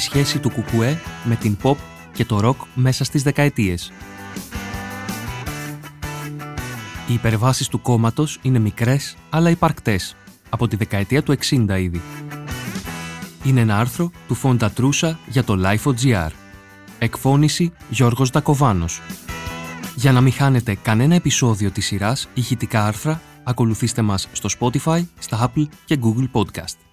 [0.00, 1.76] σχέση του κουκουέ με την pop
[2.12, 3.92] και το rock μέσα στις δεκαετίες.
[7.08, 10.16] Οι υπερβάσεις του κόμματος είναι μικρές αλλά υπαρκτές,
[10.48, 12.00] από τη δεκαετία του 60 ήδη.
[13.44, 16.30] Είναι ένα άρθρο του Φόντα Τρούσα για το Life.gr.
[16.98, 19.00] Εκφώνηση Γιώργος Δακοβάνος.
[19.96, 25.50] Για να μην χάνετε κανένα επεισόδιο της σειράς ηχητικά άρθρα, ακολουθήστε μας στο Spotify, στα
[25.50, 26.89] Apple και Google Podcast.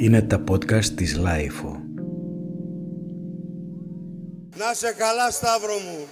[0.00, 1.72] Είναι τα podcast της Lifeo.
[4.56, 6.06] Να σε καλά Σταύρο μου.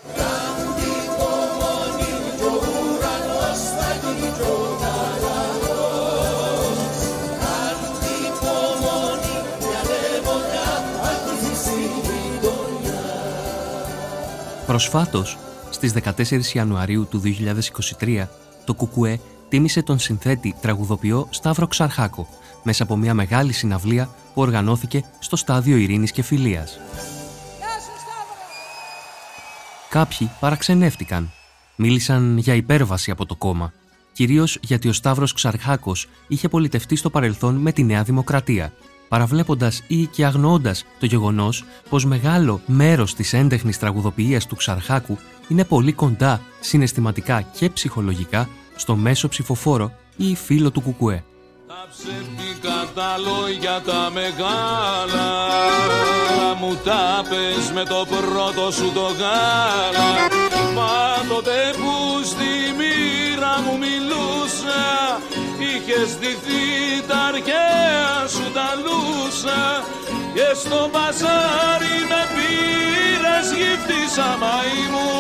[14.67, 15.39] Προσφάτως,
[15.71, 17.23] στις 14 Ιανουαρίου του
[18.01, 18.29] 2023,
[18.65, 22.29] το Κουκουέ τίμησε τον συνθέτη τραγουδοποιό Σταύρο Ξαρχάκο
[22.63, 24.05] μέσα από μια μεγάλη συναυλία
[24.35, 26.79] που οργανώθηκε στο Στάδιο Ειρήνης και Φιλίας.
[29.89, 31.31] Κάποιοι παραξενεύτηκαν.
[31.77, 33.73] Μίλησαν για υπέρβαση από το κόμμα.
[34.13, 38.73] Κυρίως γιατί ο Σταύρος Ξαρχάκος είχε πολιτευτεί στο παρελθόν με τη Νέα Δημοκρατία
[39.09, 45.65] παραβλέποντας ή και αγνοώντας το γεγονός πως μεγάλο μέρος της έντεχνης τραγουδοποιίας του Ξαρχάκου είναι
[45.65, 51.25] πολύ κοντά συναισθηματικά και ψυχολογικά στο μέσο ψηφοφόρο ή φίλο του Κουκουέ.
[52.97, 55.29] Τα ψεύτικα τα λόγια τα μεγάλα.
[56.61, 60.29] Μου τα πες με το πρώτο σου το γάλα.
[60.75, 64.85] Μα τότε που στη μοίρα μου μιλούσα
[65.59, 66.65] Είχες ντυθεί
[67.09, 69.85] τα αρχαία σου τα λούσα.
[70.35, 75.11] Και στο μπαζάρι με πήρες γύφτησα μαϊμού.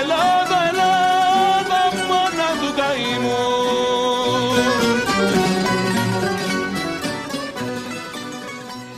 [0.00, 1.11] Ελλάδα, Ελλάδα,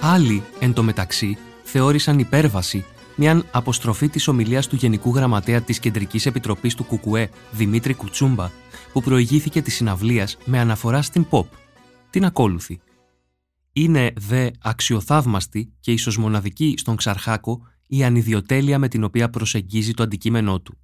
[0.06, 2.84] Άλλοι, εν τω μεταξύ, θεώρησαν υπέρβαση
[3.16, 8.50] μια αποστροφή της ομιλίας του Γενικού Γραμματέα της Κεντρικής Επιτροπής του Κουκουέ, Δημήτρη Κουτσούμπα,
[8.92, 11.46] που προηγήθηκε της συναυλίας με αναφορά στην pop.
[12.10, 12.80] Την ακόλουθη.
[13.72, 20.02] Είναι δε αξιοθαύμαστη και ίσως μοναδική στον Ξαρχάκο η ανιδιοτέλεια με την οποία προσεγγίζει το
[20.02, 20.78] αντικείμενό του,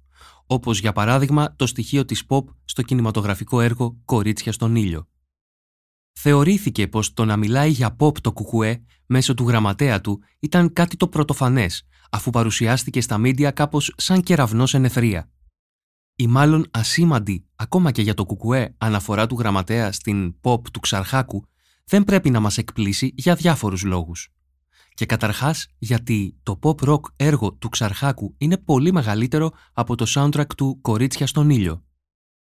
[0.45, 5.10] όπως για παράδειγμα το στοιχείο της pop στο κινηματογραφικό έργο «Κορίτσια στον ήλιο».
[6.13, 10.97] Θεωρήθηκε πως το να μιλάει για pop το κουκουέ μέσω του γραμματέα του ήταν κάτι
[10.97, 15.29] το πρωτοφανές, αφού παρουσιάστηκε στα μίντια κάπως σαν κεραυνός εν ευθρία.
[16.15, 21.45] Η μάλλον ασήμαντη, ακόμα και για το κουκουέ, αναφορά του γραμματέα στην pop του Ξαρχάκου
[21.85, 24.29] δεν πρέπει να μας εκπλήσει για διάφορους λόγους.
[24.93, 30.55] Και καταρχάς γιατί το pop rock έργο του Ξαρχάκου είναι πολύ μεγαλύτερο από το soundtrack
[30.57, 31.83] του «Κορίτσια στον ήλιο».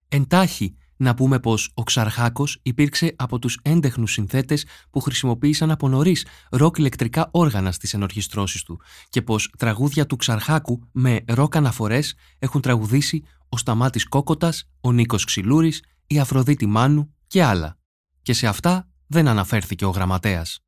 [0.07, 6.25] Εντάχει, να πούμε πως ο Ξαρχάκος υπήρξε από τους έντεχνους συνθέτες που χρησιμοποίησαν από νωρίς
[6.49, 12.61] ροκ ηλεκτρικά όργανα στις ενορχιστρώσεις του και πως τραγούδια του Ξαρχάκου με ροκ αναφορές έχουν
[12.61, 17.77] τραγουδήσει ο Σταμάτης Κόκοτας, ο Νίκος Ξυλούρης, η Αφροδίτη Μάνου και άλλα.
[18.21, 20.59] Και σε αυτά δεν αναφέρθηκε ο γραμματέας.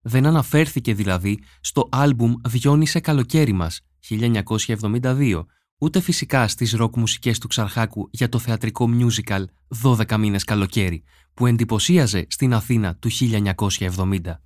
[0.00, 5.44] Δεν αναφέρθηκε δηλαδή στο άλμπουμ «Βιώνει καλοκαίρι μας» 1972,
[5.80, 9.44] ούτε φυσικά στις ροκ μουσικές του Ξαρχάκου για το θεατρικό musical
[9.82, 11.02] «12 μήνες καλοκαίρι»
[11.34, 14.38] που εντυπωσίαζε στην Αθήνα του 1970.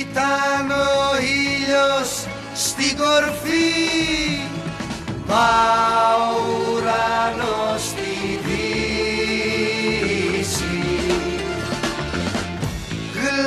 [0.00, 3.88] Ήταν ο ήλιος στην κορφή
[5.26, 6.47] Μα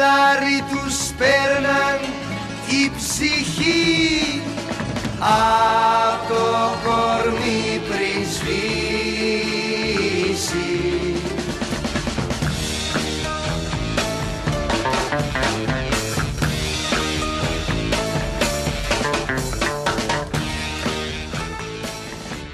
[0.02, 2.00] Γλάρι τους παίρναν
[2.68, 4.42] η ψυχή.
[5.20, 6.46] Απ' το
[6.84, 7.51] κορμί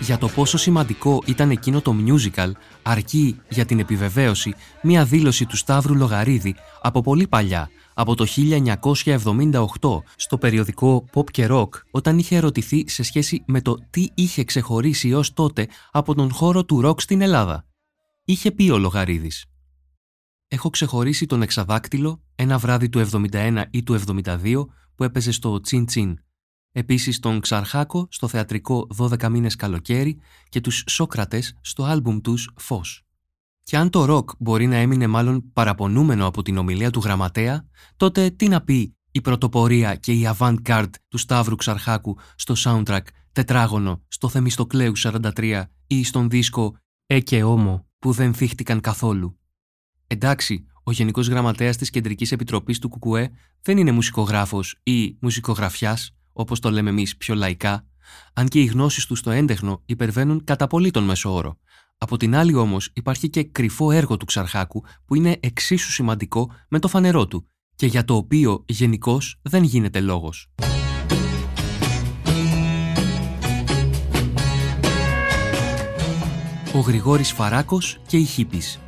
[0.07, 2.51] Για το πόσο σημαντικό ήταν εκείνο το musical,
[2.81, 10.01] αρκεί για την επιβεβαίωση μία δήλωση του Σταύρου Λογαρίδη από πολύ παλιά, από το 1978,
[10.15, 15.13] στο περιοδικό Pop και Rock, όταν είχε ερωτηθεί σε σχέση με το τι είχε ξεχωρίσει
[15.13, 17.65] ως τότε από τον χώρο του rock στην Ελλάδα.
[18.25, 19.45] Είχε πει ο Λογαρίδης
[20.47, 24.65] «Έχω ξεχωρίσει τον Εξαδάκτυλο ένα βράδυ του 71 ή του 72
[24.95, 26.17] που έπαιζε στο Τσιν Τσιν
[26.71, 30.19] Επίσης τον Ξαρχάκο στο θεατρικό 12 μήνες καλοκαίρι
[30.49, 33.01] και τους Σόκρατες στο άλμπουμ τους «Φως».
[33.63, 37.67] Και αν το ροκ μπορεί να έμεινε μάλλον παραπονούμενο από την ομιλία του γραμματέα,
[37.97, 44.03] τότε τι να πει η πρωτοπορία και η avant-garde του Σταύρου Ξαρχάκου στο soundtrack «Τετράγωνο»
[44.07, 49.39] στο Θεμιστοκλέου 43 ή στον δίσκο «Ε και όμο» που δεν θύχτηκαν καθόλου.
[50.07, 53.31] Εντάξει, ο Γενικός Γραμματέας της Κεντρικής Επιτροπής του ΚΚΕ
[53.61, 57.85] δεν είναι μουσικογράφος ή μουσικογραφιάς, όπως το λέμε εμείς πιο λαϊκά,
[58.33, 61.57] αν και οι γνώσεις τους στο έντεχνο υπερβαίνουν κατά πολύ τον μέσο όρο.
[61.97, 66.79] Από την άλλη όμως υπάρχει και κρυφό έργο του Ξαρχάκου που είναι εξίσου σημαντικό με
[66.79, 70.49] το φανερό του και για το οποίο γενικώς δεν γίνεται λόγος.
[76.73, 78.79] Ο Γρηγόρης Φαράκος και η Χίπης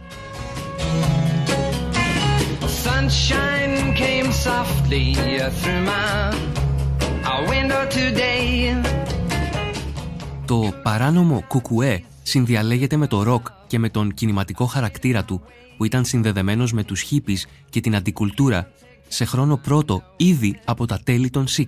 [10.50, 15.42] Το παράνομο κουκουέ συνδιαλέγεται με το ροκ και με τον κινηματικό χαρακτήρα του
[15.78, 18.72] που ήταν συνδεδεμένος με τους χίπης και την αντικουλτούρα
[19.08, 21.66] σε χρόνο πρώτο ήδη από τα τέλη των 60s.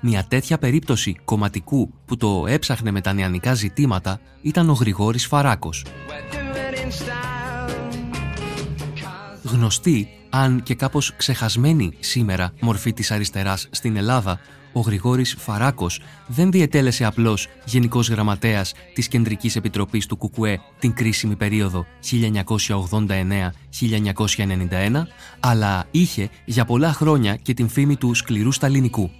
[0.00, 5.84] Μια τέτοια περίπτωση κομματικού που το έψαχνε με τα νεανικά ζητήματα ήταν ο Γρηγόρης Φαράκος.
[9.42, 14.40] Γνωστή, αν και κάπως ξεχασμένη σήμερα μορφή της αριστεράς στην Ελλάδα,
[14.72, 21.36] ο Γρηγόρης Φαράκος δεν διετέλεσε απλώς Γενικός Γραμματέας της Κεντρικής Επιτροπής του ΚΚΕ την κρίσιμη
[21.36, 25.02] περίοδο 1989-1991,
[25.40, 29.10] αλλά είχε για πολλά χρόνια και την φήμη του σκληρού σταλινικού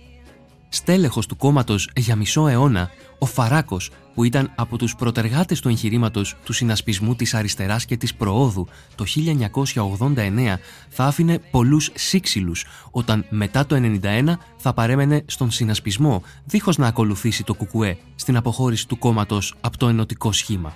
[0.70, 6.37] στέλεχος του κόμματος για μισό αιώνα, ο Φαράκος, που ήταν από τους προτεργάτες του εγχειρήματος
[6.44, 10.58] του συνασπισμού της αριστεράς και της προόδου το 1989,
[10.88, 17.44] θα άφηνε πολλούς σύξυλους, όταν μετά το 1991 θα παρέμενε στον συνασπισμό, δίχως να ακολουθήσει
[17.44, 20.75] το κουκουέ στην αποχώρηση του κόμματος από το ενωτικό σχήμα.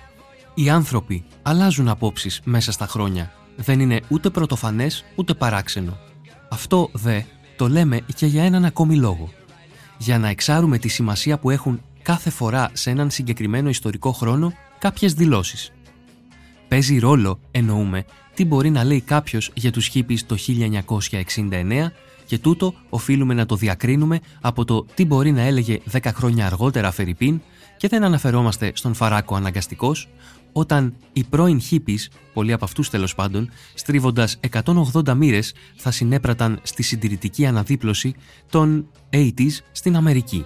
[0.53, 3.31] Οι άνθρωποι αλλάζουν απόψεις μέσα στα χρόνια.
[3.55, 5.97] Δεν είναι ούτε πρωτοφανές ούτε παράξενο.
[6.49, 7.21] Αυτό δε
[7.55, 9.29] το λέμε και για έναν ακόμη λόγο
[9.97, 15.13] για να εξάρουμε τη σημασία που έχουν κάθε φορά σε έναν συγκεκριμένο ιστορικό χρόνο κάποιες
[15.13, 15.71] δηλώσεις.
[16.67, 21.91] Παίζει ρόλο, εννοούμε, τι μπορεί να λέει κάποιος για τους χίπης το 1969
[22.25, 26.91] και τούτο οφείλουμε να το διακρίνουμε από το τι μπορεί να έλεγε 10 χρόνια αργότερα
[26.91, 27.41] Φερρυπίν
[27.77, 30.09] και δεν αναφερόμαστε στον Φαράκο αναγκαστικός,
[30.51, 36.83] όταν οι πρώην χίπης, πολλοί από αυτούς τέλος πάντων, στρίβοντας 180 μοίρες, θα συνέπραταν στη
[36.83, 38.15] συντηρητική αναδίπλωση
[38.49, 40.45] των 80s στην Αμερική.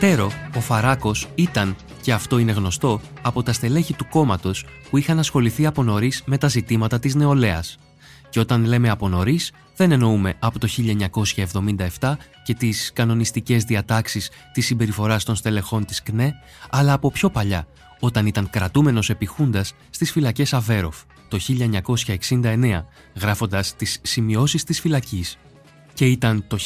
[0.00, 5.18] Περαιτέρω, ο Φαράκος ήταν, και αυτό είναι γνωστό, από τα στελέχη του κόμματος που είχαν
[5.18, 7.78] ασχοληθεί από νωρίς με τα ζητήματα της νεολαίας.
[8.28, 10.68] Και όταν λέμε από νωρίς, δεν εννοούμε από το
[11.98, 16.34] 1977 και τις κανονιστικές διατάξεις της συμπεριφοράς των στελεχών της ΚΝΕ,
[16.70, 17.66] αλλά από πιο παλιά,
[18.00, 20.96] όταν ήταν κρατούμενος επιχούντας στις φυλακές Αβέροφ
[21.28, 22.86] το 1969,
[23.20, 25.38] γράφοντας τις σημειώσεις της φυλακής
[25.94, 26.58] και ήταν το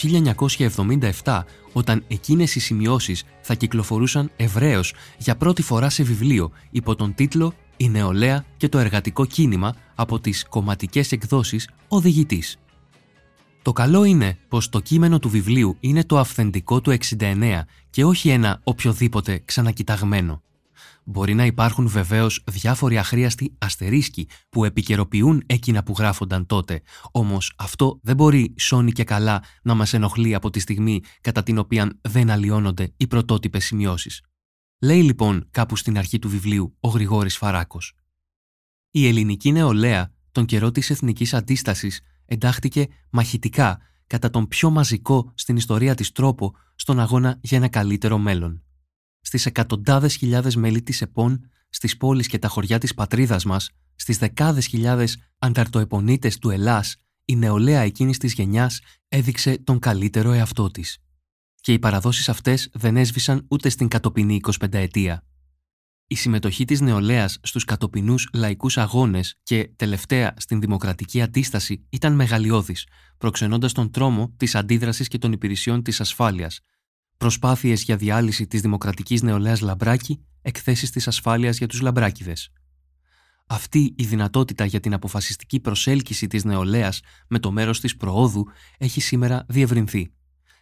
[1.23, 7.15] 1977 όταν εκείνες οι σημειώσεις θα κυκλοφορούσαν ευρέως για πρώτη φορά σε βιβλίο υπό τον
[7.15, 12.59] τίτλο «Η νεολαία και το εργατικό κίνημα» από τις κομματικές εκδόσεις «Οδηγητής».
[13.63, 18.29] Το καλό είναι πως το κείμενο του βιβλίου είναι το αυθεντικό του 69 και όχι
[18.29, 20.43] ένα οποιοδήποτε ξανακοιταγμένο.
[21.05, 27.99] Μπορεί να υπάρχουν βεβαίως διάφοροι αχρίαστοι αστερίσκοι που επικαιροποιούν εκείνα που γράφονταν τότε, όμως αυτό
[28.03, 32.31] δεν μπορεί σώνει και καλά να μας ενοχλεί από τη στιγμή κατά την οποία δεν
[32.31, 34.23] αλλοιώνονται οι πρωτότυπες σημειώσεις.
[34.79, 37.93] Λέει λοιπόν κάπου στην αρχή του βιβλίου ο Γρηγόρης Φαράκος.
[38.91, 45.57] Η ελληνική νεολαία τον καιρό της εθνικής αντίστασης εντάχθηκε μαχητικά κατά τον πιο μαζικό στην
[45.57, 48.64] ιστορία της τρόπο στον αγώνα για ένα καλύτερο μέλλον
[49.25, 54.19] στις εκατοντάδες χιλιάδες μέλη της ΕΠΟΝ, στις πόλεις και τα χωριά της πατρίδας μας, στις
[54.19, 60.99] δεκάδες χιλιάδες ανταρτοεπονίτες του Ελλάς, η νεολαία εκείνης της γενιάς έδειξε τον καλύτερο εαυτό της.
[61.61, 65.25] Και οι παραδόσεις αυτές δεν έσβησαν ούτε στην κατοπινή 25 ετία.
[66.07, 72.87] Η συμμετοχή της νεολαίας στους κατοπινούς λαϊκούς αγώνες και τελευταία στην δημοκρατική αντίσταση ήταν μεγαλειώδης,
[73.19, 76.61] προξενώντας τον τρόμο της αντίδρασης και των υπηρεσιών της ασφάλειας,
[77.25, 82.53] Προσπάθειες για διάλυση της δημοκρατικής νεολαίας Λαμπράκη, εκθέσεις της ασφάλειας για τους Λαμπράκηδες.
[83.47, 88.47] Αυτή η δυνατότητα για την αποφασιστική προσέλκυση της νεολαίας με το μέρος της προόδου
[88.79, 90.13] έχει σήμερα διευρυνθεί.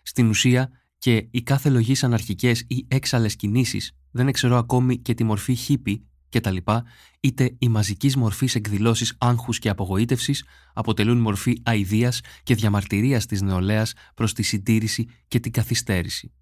[0.02, 5.24] Στην ουσία και οι κάθε λογής αναρχικές ή έξαλες κινήσεις, δεν ξέρω ακόμη και τη
[5.24, 6.56] μορφή χίπη κτλ.,
[7.20, 13.92] είτε οι μαζικής μορφής εκδηλώσεις άγχους και απογοήτευσης αποτελούν μορφή αηδίας και διαμαρτυρίας της νεολαίας
[14.14, 16.32] προς τη συντήρηση και την καθυστέρηση.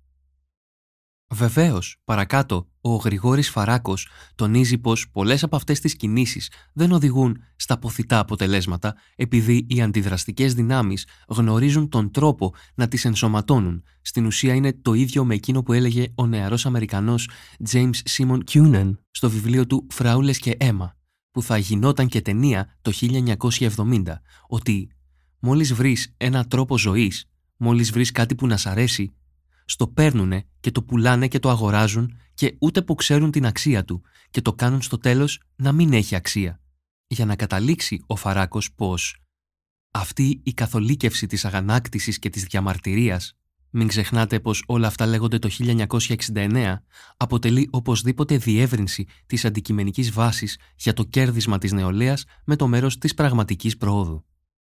[1.32, 7.78] Βεβαίως, παρακάτω, ο Γρηγόρης Φαράκος τονίζει πως πολλές από αυτές τις κινήσεις δεν οδηγούν στα
[7.78, 13.82] ποθητά αποτελέσματα επειδή οι αντιδραστικές δυνάμεις γνωρίζουν τον τρόπο να τις ενσωματώνουν.
[14.02, 17.30] Στην ουσία είναι το ίδιο με εκείνο που έλεγε ο νεαρός Αμερικανός
[17.70, 20.96] James Simon Cunan στο βιβλίο του Φράουλε και αίμα,
[21.30, 22.92] που θα γινόταν και ταινία το
[23.76, 24.02] 1970,
[24.48, 24.90] ότι
[25.38, 29.14] μόλις βρεις ένα τρόπο ζωής, μόλις βρεις κάτι που να σ' αρέσει,
[29.70, 34.02] στο παίρνουνε και το πουλάνε και το αγοράζουν και ούτε που ξέρουν την αξία του
[34.30, 36.60] και το κάνουν στο τέλος να μην έχει αξία.
[37.06, 39.22] Για να καταλήξει ο Φαράκος πως
[39.90, 43.34] αυτή η καθολίκευση της αγανάκτησης και της διαμαρτυρίας
[43.70, 46.74] μην ξεχνάτε πως όλα αυτά λέγονται το 1969,
[47.16, 53.14] αποτελεί οπωσδήποτε διεύρυνση της αντικειμενικής βάσης για το κέρδισμα της νεολαίας με το μέρος της
[53.14, 54.24] πραγματικής προόδου.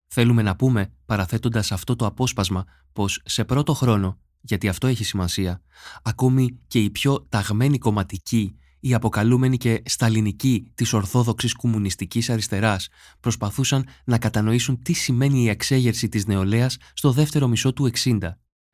[0.06, 5.62] Θέλουμε να πούμε, παραθέτοντας αυτό το απόσπασμα, πως σε πρώτο χρόνο γιατί αυτό έχει σημασία,
[6.02, 12.88] ακόμη και οι πιο ταγμένοι κομματικοί, οι αποκαλούμενοι και σταλινικοί της ορθόδοξης κομμουνιστικής αριστεράς,
[13.20, 18.18] προσπαθούσαν να κατανοήσουν τι σημαίνει η εξέγερση της νεολαίας στο δεύτερο μισό του 60,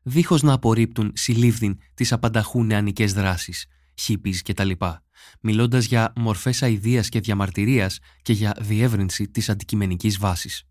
[0.02, 4.70] δίχως να απορρίπτουν συλλήβδιν τις απανταχού νεανικές δράσεις, χίπης κτλ.,
[5.40, 10.64] μιλώντας για μορφές αηδίας και διαμαρτυρίας και για διεύρυνση της αντικειμενικής βάσης.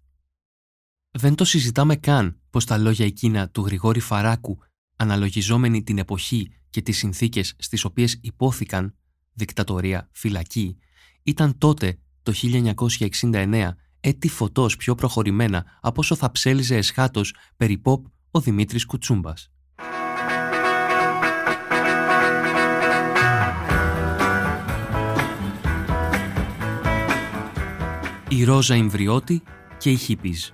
[1.11, 4.59] Δεν το συζητάμε καν πως τα λόγια εκείνα του Γρηγόρη Φαράκου
[4.99, 8.95] αναλογιζόμενοι την εποχή και τις συνθήκες στις οποίες υπόθηκαν
[9.33, 10.77] δικτατορία, φυλακή,
[11.23, 12.33] ήταν τότε το
[13.21, 19.51] 1969 έτη φωτός πιο προχωρημένα από όσο θα ψέλιζε εσχάτως περί ποπ ο Δημήτρης Κουτσούμπας.
[28.29, 29.43] Η Ρόζα Ιμβριώτη
[29.77, 30.49] και η Χίπιζ.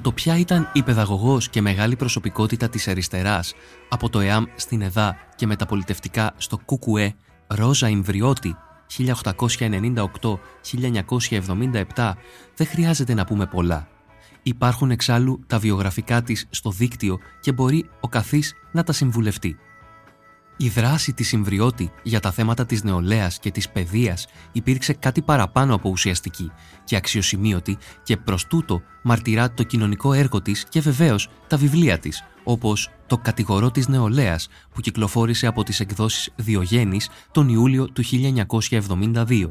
[0.00, 3.54] Για το ποια ήταν η παιδαγωγός και μεγάλη προσωπικότητα της αριστεράς
[3.88, 7.14] από το ΕΑΜ στην ΕΔΑ και μεταπολιτευτικά στο ΚΚΕ
[7.46, 8.56] Ρόζα Ιμβριώτη
[11.94, 12.12] 1898-1977
[12.56, 13.88] δεν χρειάζεται να πούμε πολλά.
[14.42, 19.56] Υπάρχουν εξάλλου τα βιογραφικά της στο δίκτυο και μπορεί ο καθής να τα συμβουλευτεί.
[20.62, 25.74] Η δράση της Συμβριώτη για τα θέματα της νεολαίας και της παιδείας υπήρξε κάτι παραπάνω
[25.74, 26.50] από ουσιαστική
[26.84, 32.24] και αξιοσημείωτη και προς τούτο μαρτυρά το κοινωνικό έργο της και βεβαίως τα βιβλία της,
[32.44, 39.50] όπως το «Κατηγορό της νεολαίας» που κυκλοφόρησε από τις εκδόσεις Διογέννης τον Ιούλιο του 1972.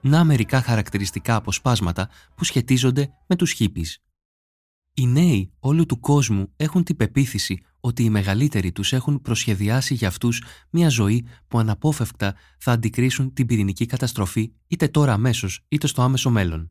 [0.00, 4.02] Να μερικά χαρακτηριστικά αποσπάσματα που σχετίζονται με τους χίπης.
[4.94, 10.08] Οι νέοι όλου του κόσμου έχουν την πεποίθηση ότι οι μεγαλύτεροι τους έχουν προσχεδιάσει για
[10.08, 16.02] αυτούς μια ζωή που αναπόφευκτα θα αντικρίσουν την πυρηνική καταστροφή είτε τώρα αμέσως είτε στο
[16.02, 16.70] άμεσο μέλλον.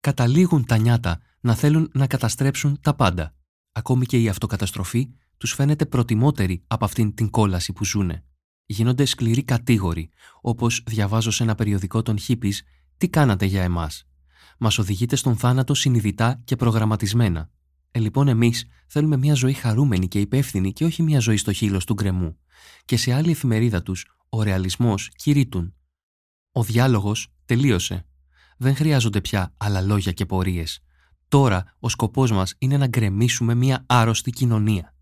[0.00, 3.34] Καταλήγουν τα νιάτα να θέλουν να καταστρέψουν τα πάντα.
[3.72, 8.24] Ακόμη και η αυτοκαταστροφή τους φαίνεται προτιμότερη από αυτήν την κόλαση που ζούνε.
[8.66, 10.10] Γίνονται σκληροί κατήγοροι,
[10.40, 12.62] όπως διαβάζω σε ένα περιοδικό των Χίπης
[12.96, 14.04] «Τι κάνατε για εμάς»
[14.60, 17.50] μας οδηγείτε στον θάνατο συνειδητά και προγραμματισμένα.
[17.90, 21.84] Ε, λοιπόν, εμείς θέλουμε μια ζωή χαρούμενη και υπεύθυνη και όχι μια ζωή στο χείλος
[21.84, 22.38] του γκρεμού.
[22.84, 25.74] Και σε άλλη εφημερίδα τους, ο ρεαλισμός κηρύττουν.
[26.52, 28.06] Ο διάλογος τελείωσε.
[28.58, 30.80] Δεν χρειάζονται πια άλλα λόγια και πορείες.
[31.28, 34.94] Τώρα ο σκοπός μας είναι να γκρεμίσουμε μια άρρωστη κοινωνία.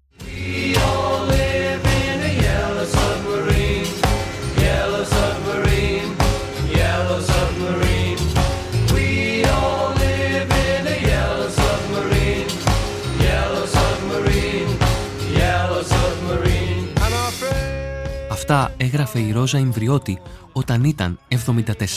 [18.50, 20.19] Αυτά έγραφε η Ρόζα Ιμβριώτη
[20.52, 21.19] όταν ήταν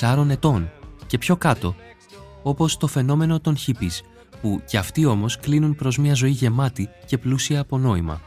[0.02, 0.72] 74 ετών
[1.08, 1.76] και πιο κάτω,
[2.44, 4.02] όπως το φαινόμενο των χίπης,
[4.42, 8.22] που κι αυτοί όμως κλείνουν προς μια ζωή γεμάτη και πλούσια από νόημα.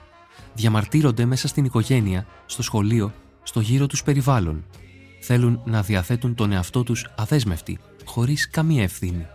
[0.54, 3.12] Διαμαρτύρονται μέσα στην οικογένεια, στο σχολείο,
[3.42, 4.64] στο γύρο τους περιβάλλον.
[5.20, 9.26] Θέλουν να διαθέτουν τον εαυτό τους αδέσμευτοι, χωρίς καμία ευθύνη.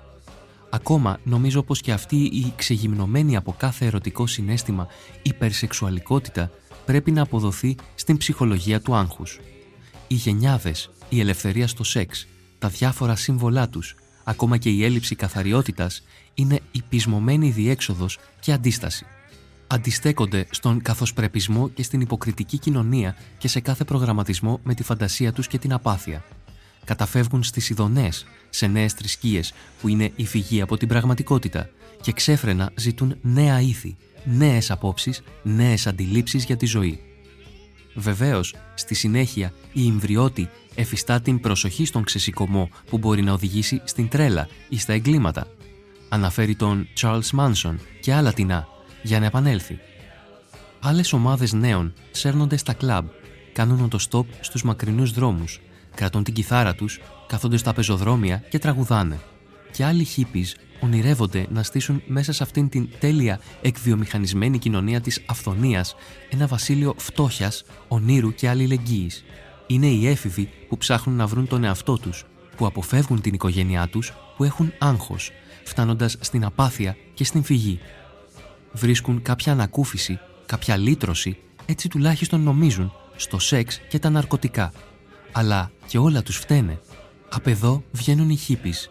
[0.70, 4.88] Ακόμα νομίζω πως και αυτή η ξεγυμνωμένη από κάθε ερωτικό συνέστημα
[5.22, 6.52] υπερσεξουαλικότητα
[6.90, 9.40] πρέπει να αποδοθεί στην ψυχολογία του άγχους.
[10.08, 12.28] Οι γενιάδες, η ελευθερία στο σεξ,
[12.60, 16.04] τα διάφορα σύμβολά τους, ακόμα και η έλλειψη καθαριότητας,
[16.34, 19.06] είναι η πεισμωμένη διέξοδος και αντίσταση.
[19.68, 25.48] Αντιστέκονται στον καθοσπρεπισμό και στην υποκριτική κοινωνία και σε κάθε προγραμματισμό με τη φαντασία τους
[25.48, 26.24] και την απάθεια.
[26.86, 31.70] Καταφεύγουν στις ειδονές, σε νέες θρησκείες που είναι η φυγή από την πραγματικότητα
[32.02, 33.98] και ξέφρενα ζητούν νέα ήθη,
[34.30, 37.00] νέες απόψεις, νέες αντιλήψεις για τη ζωή.
[37.96, 44.08] Βεβαίως, στη συνέχεια η Ιμβριώτη εφιστά την προσοχή στον ξεσηκωμό που μπορεί να οδηγήσει στην
[44.08, 45.48] τρέλα ή στα εγκλήματα.
[46.10, 48.68] Αναφέρει τον Charles Manson και άλλα τεινά
[49.04, 49.80] για να επανέλθει.
[50.80, 53.08] Άλλες ομάδες νέων σέρνονται στα κλαμπ,
[53.54, 55.60] κάνουν το στόπ στους μακρινούς δρόμους,
[55.96, 59.20] κρατούν την κιθάρα τους, κάθονται στα πεζοδρόμια και τραγουδάνε.
[59.72, 65.96] Και άλλοι hippies ονειρεύονται να στήσουν μέσα σε αυτήν την τέλεια εκβιομηχανισμένη κοινωνία της αυθονίας
[66.30, 69.24] ένα βασίλειο φτώχειας, ονείρου και αλληλεγγύης.
[69.68, 74.14] Είναι οι έφηβοι που ψάχνουν να βρουν τον εαυτό τους, που αποφεύγουν την οικογένειά τους,
[74.38, 75.32] που έχουν άγχος,
[75.64, 77.80] φτάνοντας στην απάθεια και στην φυγή.
[78.72, 84.72] Βρίσκουν κάποια ανακούφιση, κάποια λύτρωση, έτσι τουλάχιστον νομίζουν, στο σεξ και τα ναρκωτικά.
[85.32, 86.80] Αλλά και όλα τους φταίνε.
[87.30, 88.90] Απ' εδώ βγαίνουν οι χίπεις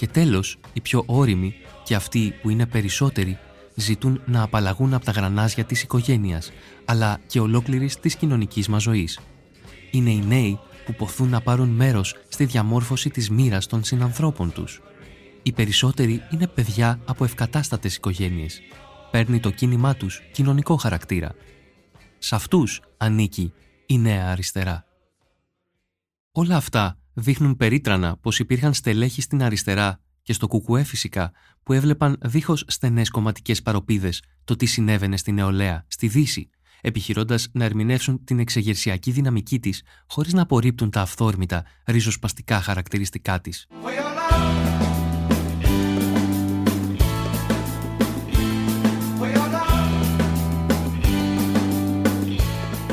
[0.00, 1.54] και τέλος, οι πιο όριμοι
[1.84, 3.38] και αυτοί που είναι περισσότεροι
[3.74, 6.52] ζητούν να απαλλαγούν από τα γρανάζια της οικογένειας,
[6.84, 9.18] αλλά και ολόκληρης της κοινωνικής μας ζωής.
[9.90, 14.80] Είναι οι νέοι που ποθούν να πάρουν μέρος στη διαμόρφωση της μοίρας των συνανθρώπων τους.
[15.42, 18.60] Οι περισσότεροι είναι παιδιά από ευκατάστατες οικογένειες.
[19.10, 21.34] Παίρνει το κίνημά τους κοινωνικό χαρακτήρα.
[22.18, 23.52] Σε αυτούς ανήκει
[23.86, 24.84] η νέα αριστερά.
[26.32, 32.18] Όλα αυτά δείχνουν περίτρανα πως υπήρχαν στελέχοι στην αριστερά και στο κουκουέ φυσικά που έβλεπαν
[32.20, 38.38] δίχως στενές κομματικές παροπίδες το τι συνέβαινε στη νεολαία, στη Δύση, επιχειρώντας να ερμηνεύσουν την
[38.38, 43.66] εξεγερσιακή δυναμική της χωρίς να απορρίπτουν τα αυθόρμητα, ριζοσπαστικά χαρακτηριστικά της.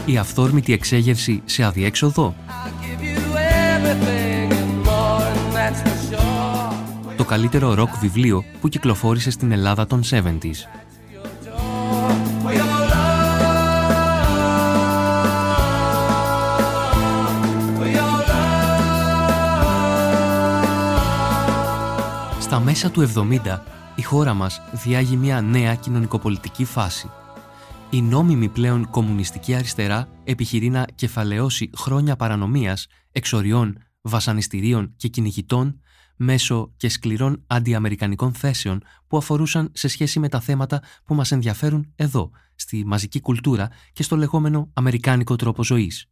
[0.05, 2.35] Η αυθόρμητη εξέγερση σε αδιέξοδο;
[7.17, 10.55] Το καλύτερο ροκ βιβλίο που κυκλοφόρησε στην Ελλάδα των 70s.
[22.39, 23.59] Στα μέσα του 70,
[23.95, 27.09] η χώρα μας διάγει μια νέα κοινωνικοπολιτική φάση.
[27.89, 35.79] Η νόμιμη πλέον κομμουνιστική αριστερά επιχειρεί να κεφαλαιώσει χρόνια παρανομίας, εξοριών, βασανιστήριων και κυνηγητών
[36.15, 41.93] μέσω και σκληρών αντιαμερικανικών θέσεων που αφορούσαν σε σχέση με τα θέματα που μας ενδιαφέρουν
[41.95, 46.09] εδώ, στη μαζική κουλτούρα και στο λεγόμενο αμερικάνικο τρόπο ζωής.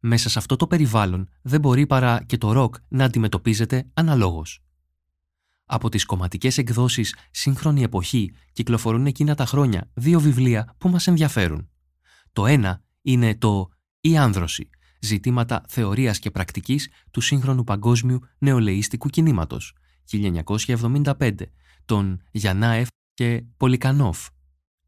[0.00, 4.60] Μέσα σε αυτό το περιβάλλον δεν μπορεί παρά και το ροκ να αντιμετωπίζεται αναλόγως.
[5.64, 11.68] Από τις κομματικές εκδόσεις «Σύγχρονη εποχή» κυκλοφορούν εκείνα τα χρόνια δύο βιβλία που μας ενδιαφέρουν.
[12.32, 13.68] Το ένα είναι το
[14.00, 14.70] «Η άνδρωση»
[15.00, 19.74] ζητήματα θεωρίας και πρακτικής του σύγχρονου παγκόσμιου νεολαίστικου κινήματος
[20.10, 21.32] 1975
[21.84, 24.28] των Γιανάεφ και Πολικανόφ.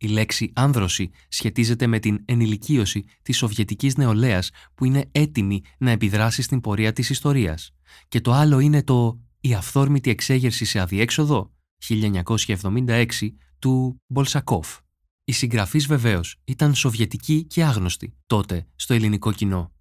[0.01, 6.43] Η λέξη άνδρωση σχετίζεται με την ενηλικίωση της σοβιετικής νεολαίας που είναι έτοιμη να επιδράσει
[6.43, 7.75] στην πορεία της ιστορίας.
[8.09, 11.53] Και το άλλο είναι το «Η αυθόρμητη εξέγερση σε αδιέξοδο»
[11.89, 13.07] 1976
[13.59, 14.79] του Μπολσακόφ.
[15.25, 19.73] Η συγγραφής βεβαίως ήταν σοβιετική και άγνωστη τότε στο ελληνικό κοινό.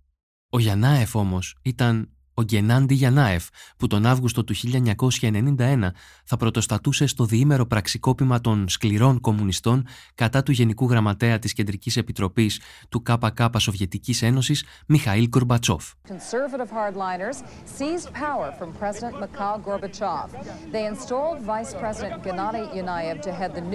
[0.49, 3.47] Ο Γιαννάεφ όμως ήταν ο Γενάντι Γιαννάεφ,
[3.77, 5.91] που τον Αύγουστο του 1991
[6.23, 12.61] θα πρωτοστατούσε στο διήμερο πραξικόπημα των σκληρών κομμουνιστών κατά του Γενικού Γραμματέα της κεντρικής επιτροπής
[12.89, 15.89] του ΚΚΚ σοβιετικής ένωσης Μιχαήλ Γκορμπατσόφ.
[15.89, 20.31] Οι κονσέρβοι χάρτλαιντε έχουν κρατήσει το πλήρωμα από τον πρόεδρο Μακάο Γκορμπατσόφ.
[20.71, 23.65] Έχουν ενστρώψει τον πρόεδρο Γενάντι Γιαννάεφ για το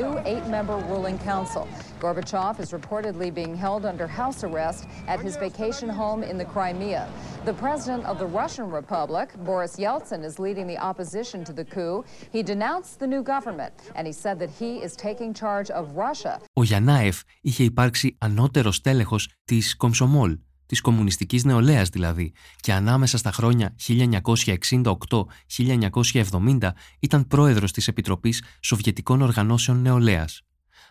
[8.52, 11.96] Russian Republic, Boris Yeltsin, is leading the opposition to the coup.
[12.36, 16.34] He denounced the new government and he said that he is taking charge of Russia.
[16.52, 23.32] Ο Γιαννάεφ είχε υπάρξει ανώτερος τέλεχος της Κομσομόλ, της κομμουνιστικής νεολαίας δηλαδή, και ανάμεσα στα
[23.32, 30.42] χρόνια 1968-1970 ήταν πρόεδρος της Επιτροπής Σοβιετικών Οργανώσεων Νεολαίας.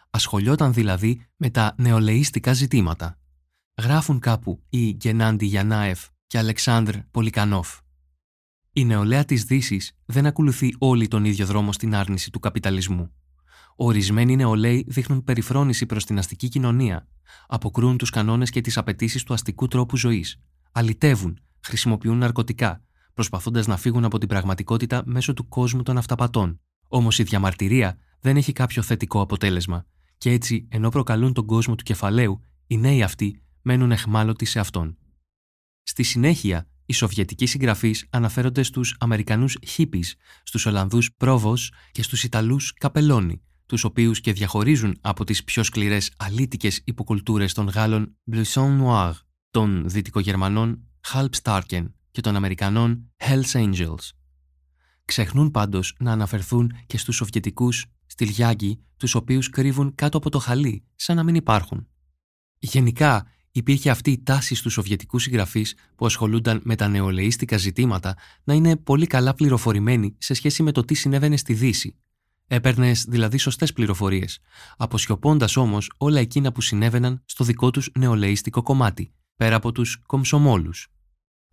[0.10, 3.18] Ασχολιόταν δηλαδή με τα νεολαίστικα ζητήματα.
[3.82, 7.80] Γράφουν κάπου οι Γκενάντι Γιαννάεφ και Αλεξάνδρ Πολικανόφ.
[8.74, 13.12] Η νεολαία της δύσης δεν ακολουθεί όλη τον ίδιο δρόμο στην άρνηση του καπιταλισμού.
[13.76, 17.08] Ορισμένοι νεολαίοι δείχνουν περιφρόνηση προς την αστική κοινωνία.
[17.48, 20.40] Αποκρούν τους κανόνες και τις απαιτήσεις του αστικού τρόπου ζωής.
[20.72, 26.60] Αλυτεύουν, χρησιμοποιούν ναρκωτικά, προσπαθώντας να φύγουν από την πραγματικότητα μέσω του κόσμου των αυταπατών.
[26.88, 29.86] Όμως η διαμαρτυρία δεν έχει κάποιο θετικό αποτέλεσμα,
[30.18, 34.96] και έτσι, ενώ προκαλούν τον κόσμο του κεφαλαίου, οι νέοι αυτοί μένουν εχμάλωτοι σε αυτόν.
[35.84, 40.06] Στη συνέχεια, οι Σοβιετικοί συγγραφείς αναφέρονται στους Αμερικανούς Χίπη,
[40.44, 46.12] στους Ολλανδούς Πρόβος και στους Ιταλούς Καπελόνι, τους οποίους και διαχωρίζουν από τις πιο σκληρές
[46.18, 49.14] αλήτικες υποκουλτούρες των Γάλλων Blouson Noir,
[49.52, 54.10] των Δυτικογερμανών Halbstarken και των Αμερικανών Hells Angels.
[55.06, 60.86] Ξεχνούν πάντως να αναφερθούν και στους Σοβιετικούς στυλιάγκοι, τους οποίους κρύβουν κάτω από το χαλί,
[60.96, 61.88] σαν να μην υπάρχουν.
[62.60, 68.54] Γενικά, υπήρχε αυτή η τάση στους Σοβιετικούς συγγραφείς που ασχολούνταν με τα νεολαίστικα ζητήματα να
[68.54, 71.96] είναι πολύ καλά πληροφορημένοι σε σχέση με το τι συνέβαινε στη Δύση.
[72.48, 74.40] Έπαιρνες δηλαδή σωστές πληροφορίες,
[74.78, 80.88] αποσιωπώντας όμως όλα εκείνα που συνέβαιναν στο δικό τους νεολαίστικο κομμάτι, πέρα από τους κομψομόλους.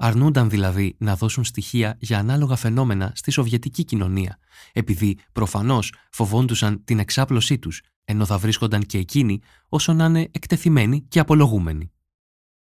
[0.00, 4.38] Αρνούνταν δηλαδή να δώσουν στοιχεία για ανάλογα φαινόμενα στη Σοβιετική κοινωνία,
[4.72, 11.00] επειδή προφανώς φοβόντουσαν την εξάπλωσή τους, ενώ θα βρίσκονταν και εκείνοι όσο να είναι εκτεθειμένοι
[11.08, 11.92] και απολογούμενοι.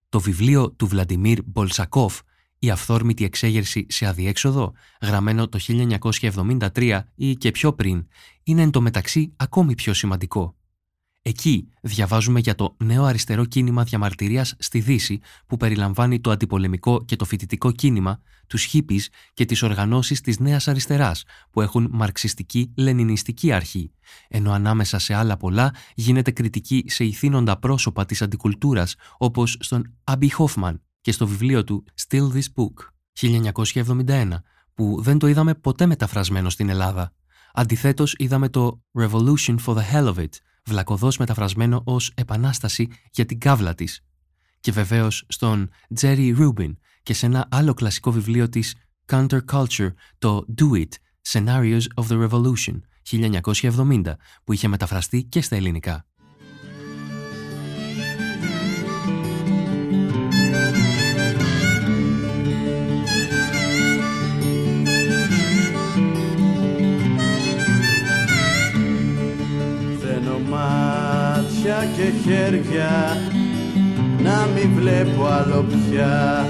[0.10, 2.20] Το βιβλίο του Βλαντιμίρ Μπολσακόφ
[2.60, 8.08] «Η αυθόρμητη εξέγερση σε αδιέξοδο», γραμμένο το 1973 ή και πιο πριν,
[8.44, 10.56] είναι εν τω μεταξύ ακόμη πιο σημαντικό.
[11.26, 17.16] Εκεί διαβάζουμε για το νέο αριστερό κίνημα διαμαρτυρίας στη Δύση που περιλαμβάνει το αντιπολεμικό και
[17.16, 23.92] το φοιτητικό κίνημα, τους χίπης και τις οργανώσεις της νέας αριστεράς που έχουν μαρξιστική-λενινιστική αρχή,
[24.28, 30.32] ενώ ανάμεσα σε άλλα πολλά γίνεται κριτική σε ηθήνοντα πρόσωπα της αντικουλτούρας όπως στον Άμπι
[30.32, 32.74] Χόφμαν και στο βιβλίο του «Still This Book»
[34.04, 34.30] 1971
[34.74, 37.14] που δεν το είδαμε ποτέ μεταφρασμένο στην Ελλάδα.
[37.54, 40.30] Αντιθέτως είδαμε το «Revolution for the Hell of It»
[40.66, 44.04] βλακοδός μεταφρασμένο ως «επανάσταση για την κάβλα της».
[44.60, 46.74] Και βεβαίως στον Jerry Rubin
[47.04, 50.90] και σε ένα άλλο κλασικό βιβλίο της Counterculture, το Do It,
[51.32, 54.02] Scenarios of the Revolution, 1970,
[54.44, 56.06] που είχε μεταφραστεί και στα ελληνικά.
[72.54, 73.18] Χέρια
[74.24, 76.46] να μην βλέπω άλλο πια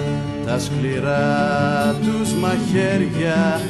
[0.45, 3.61] τα σκληρά τους μαχαίρια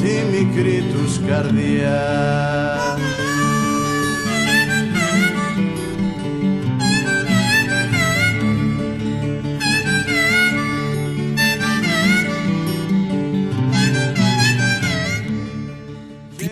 [0.00, 2.00] τη μικρή τους καρδιά.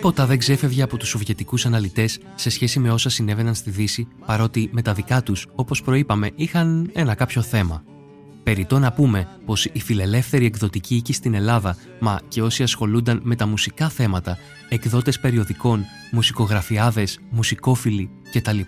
[0.00, 4.68] Τίποτα δεν ξέφευγε από τους Σοβιετικούς αναλυτές σε σχέση με όσα συνέβαιναν στη Δύση, παρότι
[4.72, 7.84] με τα δικά τους, όπως προείπαμε, είχαν ένα κάποιο θέμα.
[8.42, 13.36] Περιτώ να πούμε πως οι φιλελεύθεροι εκδοτικοί οίκοι στην Ελλάδα, μα και όσοι ασχολούνταν με
[13.36, 18.58] τα μουσικά θέματα, εκδότες περιοδικών, μουσικογραφιάδες, μουσικόφιλοι κτλ.,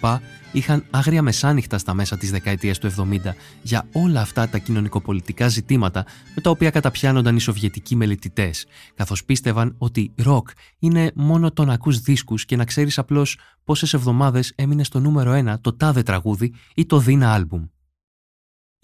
[0.53, 6.05] είχαν άγρια μεσάνυχτα στα μέσα της δεκαετίας του 70 για όλα αυτά τα κοινωνικοπολιτικά ζητήματα
[6.35, 11.73] με τα οποία καταπιάνονταν οι Σοβιετικοί μελετητές, καθώς πίστευαν ότι ροκ είναι μόνο το να
[11.73, 16.55] ακούς δίσκους και να ξέρεις απλώς πόσες εβδομάδες έμεινε στο νούμερο 1 το τάδε τραγούδι
[16.75, 17.65] ή το δίνα άλμπουμ.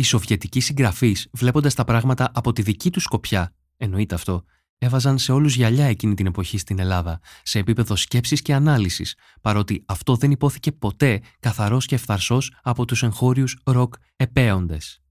[0.01, 4.45] Οι Σοβιετικοί συγγραφεί, βλέποντας τα πράγματα από τη δική του σκοπιά, εννοείται αυτό,
[4.79, 9.83] έβαζαν σε όλους γυαλιά εκείνη την εποχή στην Ελλάδα, σε επίπεδο σκέψης και ανάλυσης, παρότι
[9.87, 15.03] αυτό δεν υπόθηκε ποτέ καθαρός και ευθαρσό από τους εγχώριους ροκ επέοντες.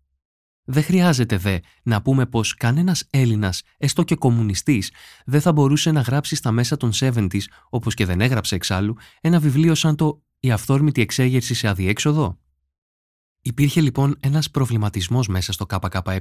[0.64, 4.92] Δεν χρειάζεται δε να πούμε πως κανένας Έλληνας, έστω και κομμουνιστής,
[5.26, 9.40] δεν θα μπορούσε να γράψει στα μέσα των 70s, όπως και δεν έγραψε εξάλλου, ένα
[9.40, 12.38] βιβλίο σαν το Η αυθόρμητη εξέγερση σε αδιέξοδο.
[13.48, 16.20] Υπήρχε λοιπόν ένας προβληματισμός μέσα στο ΚΚΕ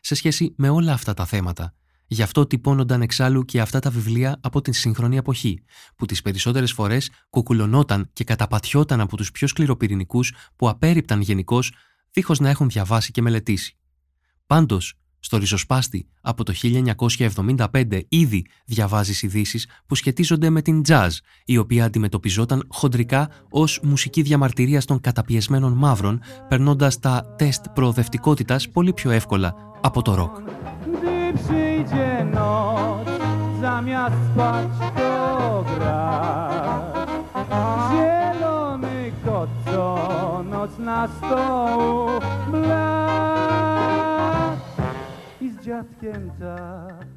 [0.00, 1.74] σε σχέση με όλα αυτά τα θέματα.
[2.06, 5.62] Γι' αυτό τυπώνονταν εξάλλου και αυτά τα βιβλία από την σύγχρονη εποχή,
[5.96, 11.72] που τις περισσότερες φορές κουκουλωνόταν και καταπατιόταν από τους πιο σκληροπυρηνικούς που απέρριπταν γενικώς,
[12.10, 13.76] δίχως να έχουν διαβάσει και μελετήσει.
[14.46, 14.94] Πάντως,
[15.26, 21.08] στο ριζοσπάστη από το 1975 ήδη διαβάζεις ειδήσεις που σχετίζονται με την jazz,
[21.44, 28.92] η οποία αντιμετωπιζόταν χοντρικά ως μουσική διαμαρτυρία των καταπιεσμένων μαύρων, περνώντας τα τεστ προοδευτικότητας πολύ
[28.92, 30.36] πιο εύκολα από το ροκ.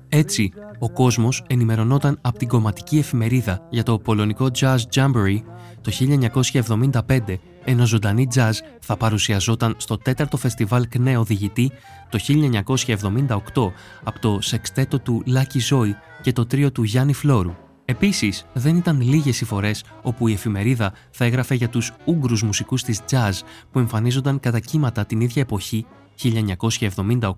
[0.09, 5.41] Έτσι, ο κόσμος ενημερωνόταν από την κομματική εφημερίδα για το πολωνικό Jazz Jamboree
[5.81, 5.91] το
[7.07, 7.19] 1975,
[7.63, 11.71] ενώ ζωντανή jazz θα παρουσιαζόταν στο τέταρτο φεστιβάλ ΚΝΕ Οδηγητή
[12.09, 13.71] το 1978
[14.03, 17.55] από το σεξτέτο του Λάκη Ζόη και το τρίο του Γιάννη Φλόρου.
[17.85, 22.83] Επίσης, δεν ήταν λίγες οι φορές όπου η εφημερίδα θα έγραφε για τους Ούγγρους μουσικούς
[22.83, 23.31] της jazz
[23.71, 25.85] που εμφανίζονταν κατά κύματα την ίδια εποχή
[26.23, 27.31] 1978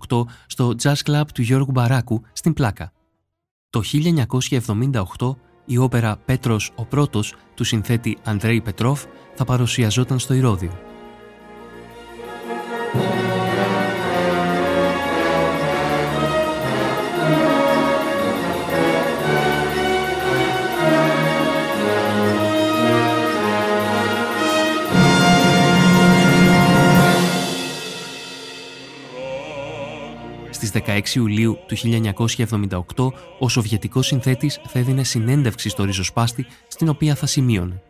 [0.46, 2.92] στο Jazz Club του Γιώργου Μπαράκου στην Πλάκα.
[3.70, 3.82] Το
[5.18, 10.91] 1978 η όπερα «Πέτρος ο πρώτος» του συνθέτη Ανδρέη Πετρόφ θα παρουσιαζόταν στο Ηρώδιο.
[30.62, 31.76] Στις 16 Ιουλίου του
[32.96, 37.82] 1978, ο Σοβιετικός συνθέτης θα έδινε συνέντευξη στο ριζοσπάστη, στην οποία θα σημείωνε.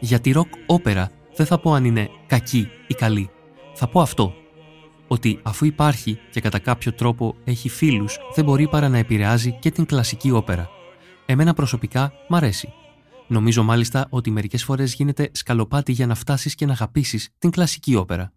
[0.00, 3.30] Για τη ροκ όπερα δεν θα πω αν είναι κακή ή καλή.
[3.74, 4.34] Θα πω αυτό.
[5.06, 9.70] Ότι αφού υπάρχει και κατά κάποιο τρόπο έχει φίλους, δεν μπορεί παρά να επηρεάζει και
[9.70, 10.68] την κλασική όπερα.
[11.26, 12.72] Εμένα προσωπικά μ' αρέσει.
[13.26, 17.94] Νομίζω μάλιστα ότι μερικές φορές γίνεται σκαλοπάτι για να φτάσεις και να αγαπήσεις την κλασική
[17.94, 18.32] όπερα.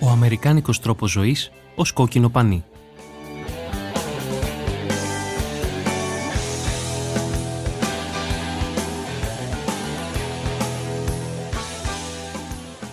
[0.00, 2.64] Ο αμερικάνικος τρόπος ζωής ως κόκκινο πανί.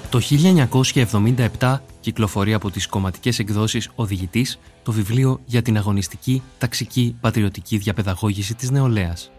[0.10, 0.20] Το
[1.60, 8.56] 1977 κυκλοφορεί από τις κομματικές εκδόσεις «Οδηγητής» το βιβλίο για την αγωνιστική, ταξική, πατριωτική διαπαιδαγώγηση
[8.56, 9.32] της νεολαίας.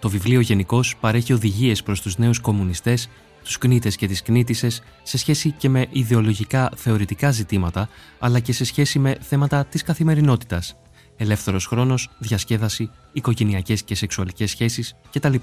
[0.00, 3.08] Το βιβλίο γενικώς παρέχει οδηγίες προς τους νέους κομμουνιστές,
[3.44, 8.64] τους κνήτες και τις κνήτισες σε σχέση και με ιδεολογικά θεωρητικά ζητήματα, αλλά και σε
[8.64, 10.76] σχέση με θέματα της καθημερινότητας,
[11.16, 15.34] ελεύθερος χρόνος, διασκέδαση, οικογενειακές και σεξουαλικές σχέσεις κτλ.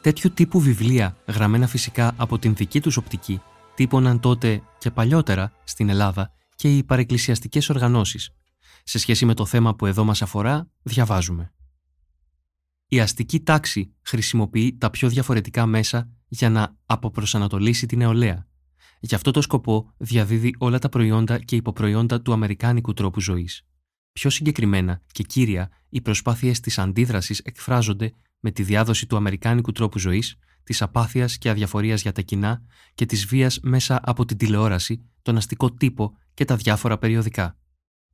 [0.00, 3.40] Τέτοιου τύπου βιβλία, γραμμένα φυσικά από την δική τους οπτική,
[3.74, 8.30] τύπωναν τότε και παλιότερα στην Ελλάδα και οι παρεκκλησιαστικές οργανώσεις.
[8.84, 11.52] Σε σχέση με το θέμα που εδώ μας αφορά, διαβάζουμε.
[12.88, 18.46] Η αστική τάξη χρησιμοποιεί τα πιο διαφορετικά μέσα για να αποπροσανατολίσει την νεολαία.
[19.00, 23.66] Γι' αυτό το σκοπό διαδίδει όλα τα προϊόντα και υποπροϊόντα του αμερικάνικου τρόπου ζωής.
[24.12, 29.98] Πιο συγκεκριμένα και κύρια, οι προσπάθειες της αντίδρασης εκφράζονται με τη διάδοση του αμερικάνικου τρόπου
[29.98, 32.62] ζωής της απάθειας και αδιαφορίας για τα κοινά
[32.94, 37.56] και της βίας μέσα από την τηλεόραση, τον αστικό τύπο και τα διάφορα περιοδικά.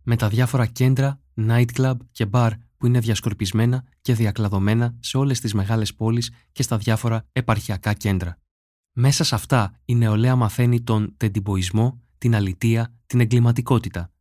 [0.03, 5.55] Με τα διάφορα κέντρα, nightclub και bar που είναι διασκορπισμένα και διακλαδωμένα σε όλες τις
[5.55, 8.39] μεγάλες πόλεις και στα διάφορα επαρχιακά κέντρα.
[8.93, 14.13] Μέσα σε αυτά η νεολαία μαθαίνει τον τεντιμποϊσμό, την αλητεία, την εγκληματικότητα,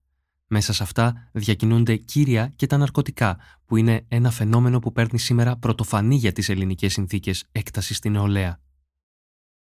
[0.50, 5.58] μέσα σε αυτά διακινούνται κύρια και τα ναρκωτικά, που είναι ένα φαινόμενο που παίρνει σήμερα
[5.58, 8.60] πρωτοφανή για τις ελληνικές συνθήκες έκτασης στην νεολαία.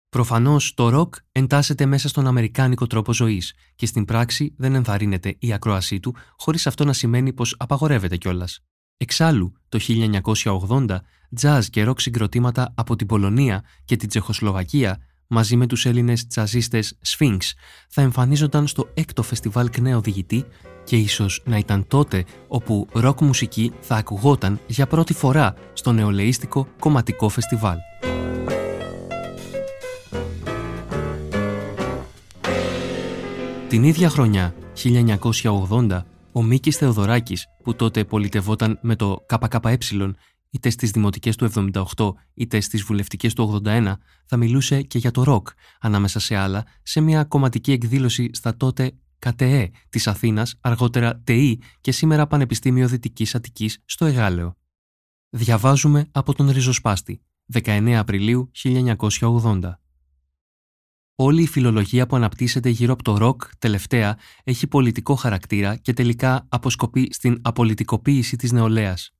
[0.08, 5.52] Προφανώς το ροκ εντάσσεται μέσα στον αμερικάνικο τρόπο ζωής και στην πράξη δεν ενθαρρύνεται η
[5.52, 8.60] ακρόασή του, χωρίς αυτό να σημαίνει πως απαγορεύεται κιόλας.
[8.96, 10.98] Εξάλλου, το 1980,
[11.40, 16.98] jazz και ροκ συγκροτήματα από την Πολωνία και την Τσεχοσλοβακία μαζί με τους Έλληνες τζαζίστες
[17.06, 17.38] Sphinx
[17.88, 20.44] θα εμφανίζονταν στο έκτο φεστιβάλ ΚΝΕ Οδηγητή
[20.84, 26.68] και ίσως να ήταν τότε όπου ροκ μουσική θα ακουγόταν για πρώτη φορά στο νεολαίστικο
[26.78, 27.76] κομματικό φεστιβάλ.
[33.68, 39.78] Την ίδια χρονιά, 1980, ο Μίκης Θεοδωράκης, που τότε πολιτευόταν με το ΚΚΕ
[40.50, 41.50] είτε στις δημοτικές του
[41.96, 43.92] 78 είτε στις βουλευτικές του 81,
[44.26, 45.48] θα μιλούσε και για το ροκ,
[45.80, 51.92] ανάμεσα σε άλλα, σε μια κομματική εκδήλωση στα τότε ΚΑΤΕΕ της Αθήνας, αργότερα ΤΕΗ και
[51.92, 54.56] σήμερα Πανεπιστήμιο Δυτικής Αττικής στο Εγάλεο.
[55.30, 59.80] Διαβάζουμε από τον Ριζοσπάστη, 19 Απριλίου 1980.
[61.14, 66.46] Όλη η φιλολογία που αναπτύσσεται γύρω από το ροκ τελευταία έχει πολιτικό χαρακτήρα και τελικά
[66.48, 69.17] αποσκοπεί στην αποπολιτικοποίηση της νεολαίας.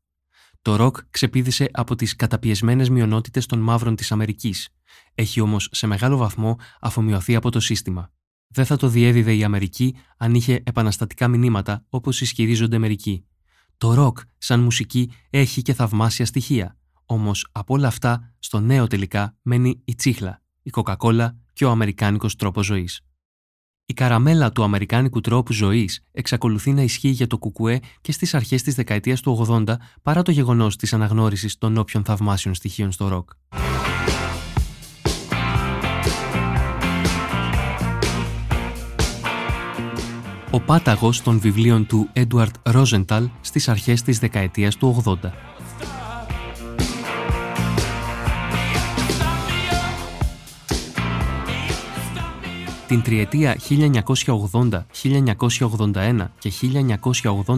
[0.63, 4.69] Το ροκ ξεπίδησε από τις καταπιεσμένες μειονότητες των μαύρων της Αμερικής.
[5.15, 8.13] Έχει όμως σε μεγάλο βαθμό αφομοιωθεί από το σύστημα.
[8.49, 13.25] Δεν θα το διέδιδε η Αμερική αν είχε επαναστατικά μηνύματα όπως ισχυρίζονται μερικοί.
[13.77, 16.77] Το ροκ σαν μουσική έχει και θαυμάσια στοιχεία.
[17.05, 22.37] Όμως από όλα αυτά στο νέο τελικά μένει η τσίχλα, η κοκακόλα και ο αμερικάνικος
[22.37, 23.01] τρόπος ζωής.
[23.91, 28.63] Η καραμέλα του αμερικάνικου τρόπου ζωής εξακολουθεί να ισχύει για το κουκουέ και στις αρχές
[28.63, 33.31] της δεκαετίας του 80 παρά το γεγονός της αναγνώρισης των όποιων θαυμάσιων στοιχείων στο ροκ.
[40.51, 45.33] ο πάταγος των βιβλίων του Έντουαρτ Ρόζενταλ στις αρχές της δεκαετίας του 80.
[52.89, 53.57] Την τριετία
[54.51, 56.53] 1980, 1981 και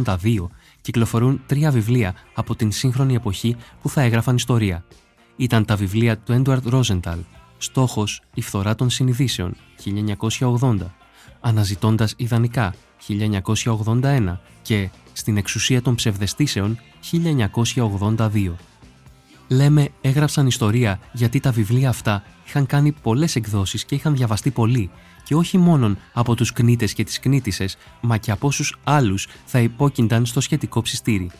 [0.04, 0.48] 1982
[0.80, 4.84] κυκλοφορούν τρία βιβλία από την σύγχρονη εποχή που θα έγραφαν ιστορία.
[5.36, 7.18] Ήταν τα βιβλία του Έντουαρτ Ρόζενταλ,
[7.58, 10.94] «Στόχος, η φθορά των συνειδήσεων» 1980,
[11.40, 12.74] «Αναζητώντας ιδανικά»
[13.08, 18.56] 1981 και «Στην εξουσία των ψευδεστήσεων» 1982.
[19.48, 24.90] Λέμε έγραψαν ιστορία γιατί τα βιβλία αυτά είχαν κάνει πολλές εκδόσεις και είχαν διαβαστεί πολύ
[25.24, 29.60] και όχι μόνον από τους κνήτες και τις κνήτισες, μα και από όσους άλλους θα
[29.60, 31.30] υπόκεινταν στο σχετικό ψιστήρι.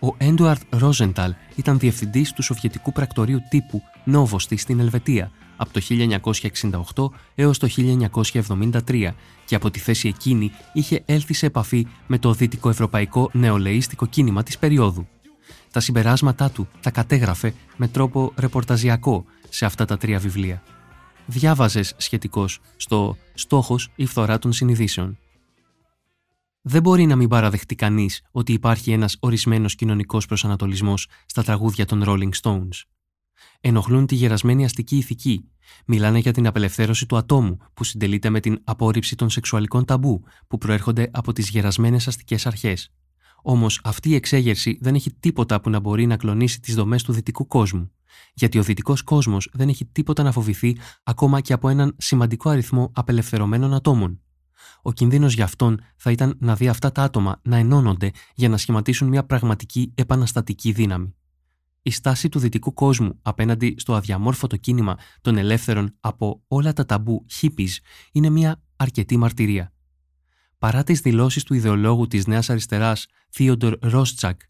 [0.00, 5.30] Ο Έντουαρτ Ρόζενταλ ήταν διευθυντής του Σοβιετικού πρακτορείου τύπου Νόβοστη στην Ελβετία
[5.60, 5.80] από το
[6.94, 7.68] 1968 έως το
[8.86, 9.08] 1973
[9.44, 14.58] και από τη θέση εκείνη είχε έλθει σε επαφή με το δυτικοευρωπαϊκό νεολαίστικο κίνημα της
[14.58, 15.06] περίοδου.
[15.70, 20.62] Τα συμπεράσματά του τα κατέγραφε με τρόπο ρεπορταζιακό σε αυτά τα τρία βιβλία.
[21.30, 25.18] Διάβαζες σχετικώς στο «Στόχος η φθορά των συνειδήσεων».
[26.62, 32.02] Δεν μπορεί να μην παραδεχτεί κανείς ότι υπάρχει ένας ορισμένος κοινωνικός προσανατολισμός στα τραγούδια των
[32.06, 32.82] Rolling Stones
[33.60, 35.44] ενοχλούν τη γερασμένη αστική ηθική.
[35.86, 40.58] Μιλάνε για την απελευθέρωση του ατόμου, που συντελείται με την απόρριψη των σεξουαλικών ταμπού, που
[40.58, 42.92] προέρχονται από τις γερασμένες αστικές αρχές.
[43.42, 47.12] Όμως αυτή η εξέγερση δεν έχει τίποτα που να μπορεί να κλονίσει τις δομές του
[47.12, 47.90] δυτικού κόσμου.
[48.34, 52.90] Γιατί ο δυτικός κόσμος δεν έχει τίποτα να φοβηθεί ακόμα και από έναν σημαντικό αριθμό
[52.94, 54.20] απελευθερωμένων ατόμων.
[54.82, 58.56] Ο κινδύνος για αυτόν θα ήταν να δει αυτά τα άτομα να ενώνονται για να
[58.56, 61.14] σχηματίσουν μια πραγματική επαναστατική δύναμη
[61.82, 67.26] η στάση του δυτικού κόσμου απέναντι στο αδιαμόρφωτο κίνημα των ελεύθερων από όλα τα ταμπού
[67.40, 67.76] hippies
[68.12, 69.72] είναι μια αρκετή μαρτυρία.
[70.58, 74.40] Παρά τις δηλώσεις του ιδεολόγου της νέας αριστεράς Θείοντορ Ρόστσακ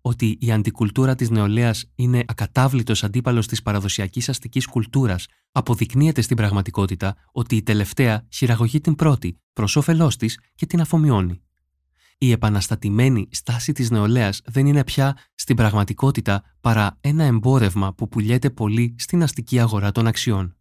[0.00, 7.16] ότι η αντικουλτούρα της νεολαίας είναι ακατάβλητος αντίπαλος της παραδοσιακής αστικής κουλτούρας, αποδεικνύεται στην πραγματικότητα
[7.32, 11.42] ότι η τελευταία χειραγωγεί την πρώτη προς όφελός της και την αφομοιώνει
[12.18, 18.50] η επαναστατημένη στάση της νεολαίας δεν είναι πια στην πραγματικότητα παρά ένα εμπόρευμα που πουλιέται
[18.50, 20.57] πολύ στην αστική αγορά των αξιών.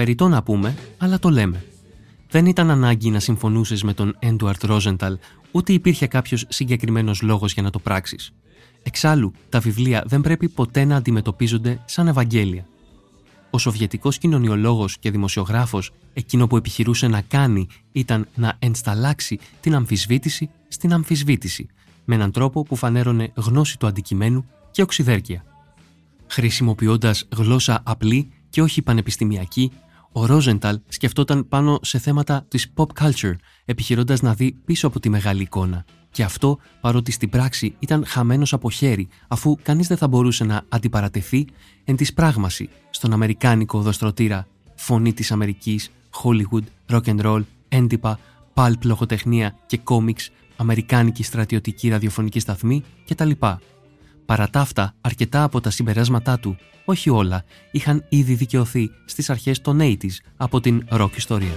[0.00, 1.64] Περιτώ να πούμε, αλλά το λέμε.
[2.30, 5.18] Δεν ήταν ανάγκη να συμφωνούσες με τον Έντουαρτ Ρόζενταλ,
[5.50, 8.32] ούτε υπήρχε κάποιος συγκεκριμένος λόγος για να το πράξεις.
[8.82, 12.66] Εξάλλου, τα βιβλία δεν πρέπει ποτέ να αντιμετωπίζονται σαν Ευαγγέλια.
[13.50, 20.50] Ο Σοβιετικός κοινωνιολόγος και δημοσιογράφος εκείνο που επιχειρούσε να κάνει ήταν να ενσταλλάξει την αμφισβήτηση
[20.68, 21.66] στην αμφισβήτηση,
[22.04, 25.44] με έναν τρόπο που φανέρωνε γνώση του αντικειμένου και οξυδέρκεια.
[26.26, 29.72] Χρησιμοποιώντας γλώσσα απλή και όχι πανεπιστημιακή,
[30.12, 35.08] ο Ρόζενταλ σκεφτόταν πάνω σε θέματα της pop culture, επιχειρώντας να δει πίσω από τη
[35.08, 35.84] μεγάλη εικόνα.
[36.10, 40.62] Και αυτό παρότι στην πράξη ήταν χαμένος από χέρι, αφού κανείς δεν θα μπορούσε να
[40.68, 41.46] αντιπαρατεθεί
[41.84, 45.90] εν της πράγμαση στον αμερικάνικο οδοστρωτήρα, φωνή της Αμερικής,
[46.22, 48.18] Hollywood, rock and roll, έντυπα,
[48.54, 53.30] pulp λογοτεχνία και κόμιξ, αμερικάνικη στρατιωτική ραδιοφωνική σταθμή κτλ.
[54.30, 59.60] Παρά τα αυτά, αρκετά από τα συμπεράσματά του όχι όλα, είχαν ήδη δικαιωθεί στις αρχές
[59.60, 61.52] των 80's από την ροκ ιστορία.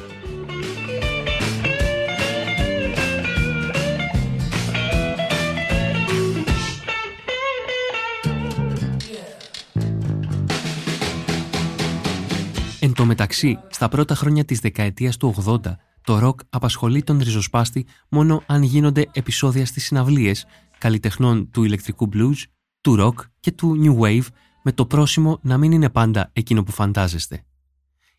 [12.79, 15.59] Εν τω μεταξύ, στα πρώτα χρόνια της δεκαετίας του 80,
[16.03, 20.45] το ροκ απασχολεί τον ριζοσπάστη μόνο αν γίνονται επεισόδια στις συναυλίες
[20.77, 22.43] καλλιτεχνών του ηλεκτρικού blues,
[22.83, 24.27] του rock και του new wave
[24.63, 27.43] με το πρόσημο να μην είναι πάντα εκείνο που φαντάζεστε.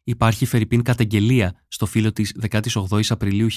[0.04, 2.60] Υπάρχει φερρυπίν καταγγελία στο φύλλο της 18
[3.08, 3.48] Απριλίου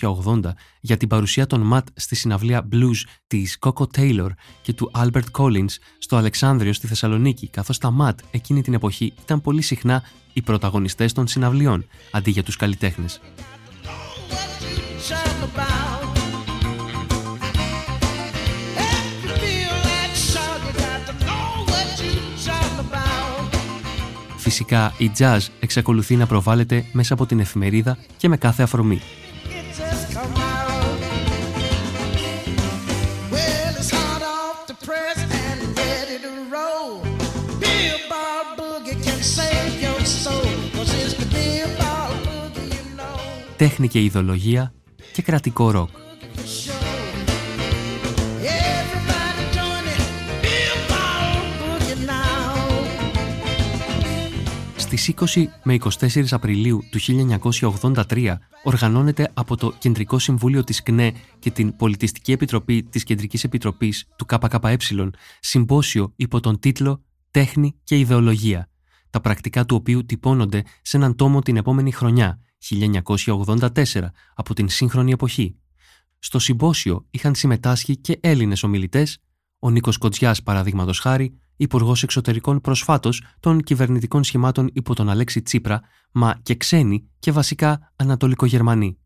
[0.00, 0.40] 1980
[0.80, 4.28] για την παρουσία των Ματ στη συναυλία blues της Coco Taylor
[4.62, 9.40] και του Albert Collins στο Αλεξάνδριο στη Θεσσαλονίκη, καθώς τα Ματ εκείνη την εποχή ήταν
[9.40, 10.02] πολύ συχνά
[10.32, 13.20] οι πρωταγωνιστές των συναυλιών, αντί για τους καλλιτέχνες.
[24.44, 29.00] Φυσικά η jazz εξακολουθεί να προβάλλεται μέσα από την εφημερίδα και με κάθε αφορμή.
[43.56, 44.72] Τέχνη και ιδεολογία
[45.12, 46.03] και κρατικό ροκ.
[54.96, 56.98] Στις 20 με 24 Απριλίου του
[57.80, 64.08] 1983 οργανώνεται από το Κεντρικό Συμβούλιο της ΚΝΕ και την Πολιτιστική Επιτροπή της Κεντρικής Επιτροπής
[64.16, 64.78] του ΚΚΕ
[65.40, 68.68] συμπόσιο υπό τον τίτλο «Τέχνη και Ιδεολογία»,
[69.10, 72.40] τα πρακτικά του οποίου τυπώνονται σε έναν τόμο την επόμενη χρονιά,
[72.70, 73.84] 1984,
[74.34, 75.56] από την σύγχρονη εποχή.
[76.18, 79.18] Στο συμπόσιο είχαν συμμετάσχει και Έλληνες ομιλητές,
[79.58, 85.80] ο Νίκος Κοτζιάς παραδείγματος χάρη, Υπουργός Εξωτερικών προσφάτως των κυβερνητικών σχημάτων υπό τον Αλέξη Τσίπρα,
[86.12, 88.98] μα και ξένοι και βασικά Ανατολικογερμανοί.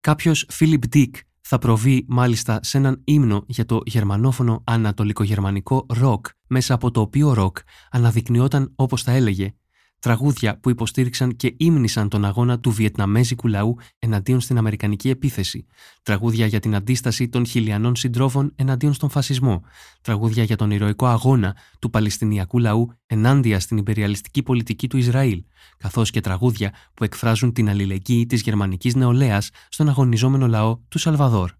[0.00, 6.74] Κάποιος Φίλιπ Ντίκ θα προβεί μάλιστα σε έναν ύμνο για το γερμανόφωνο ανατολικογερμανικό ροκ, μέσα
[6.74, 7.58] από το οποίο ροκ
[7.90, 9.54] αναδεικνυόταν, όπως τα έλεγε,
[9.98, 15.66] τραγούδια που υποστήριξαν και ύμνησαν τον αγώνα του Βιετναμέζικου λαού εναντίον στην Αμερικανική επίθεση,
[16.02, 19.62] τραγούδια για την αντίσταση των χιλιανών συντρόφων εναντίον στον φασισμό,
[20.00, 25.44] τραγούδια για τον ηρωικό αγώνα του Παλαιστινιακού λαού ενάντια στην ιμπεριαλιστική πολιτική του Ισραήλ,
[25.76, 31.50] καθώς και τραγούδια που εκφράζουν την αλληλεγγύη της γερμανικής νεολαίας στον αγωνιζόμενο λαό του Σαλβαδόρ.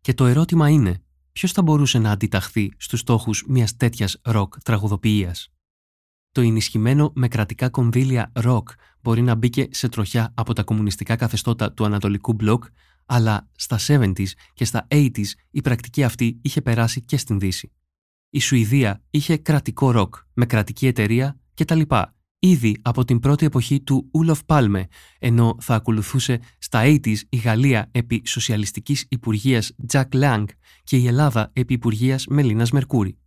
[0.00, 1.02] Και το ερώτημα είναι,
[1.32, 5.50] ποιος θα μπορούσε να αντιταχθεί στους στόχους μιας τέτοιας ροκ τραγουδοποιίας;
[6.36, 8.68] Το ενισχυμένο με κρατικά κονδύλια ροκ
[9.02, 12.64] μπορεί να μπήκε σε τροχιά από τα κομμουνιστικά καθεστώτα του Ανατολικού Μπλοκ,
[13.06, 17.72] αλλά στα 70s και στα 80s η πρακτική αυτή είχε περάσει και στην Δύση.
[18.30, 21.80] Η Σουηδία είχε κρατικό ροκ με κρατική εταιρεία κτλ.
[22.38, 24.86] Ήδη από την πρώτη εποχή του Ούλοφ Πάλμε,
[25.18, 30.44] ενώ θα ακολουθούσε στα 80s η Γαλλία επί σοσιαλιστικής υπουργείας Jack Lang
[30.84, 33.18] και η Ελλάδα επί υπουργείας Μελίνας Μερκούρη.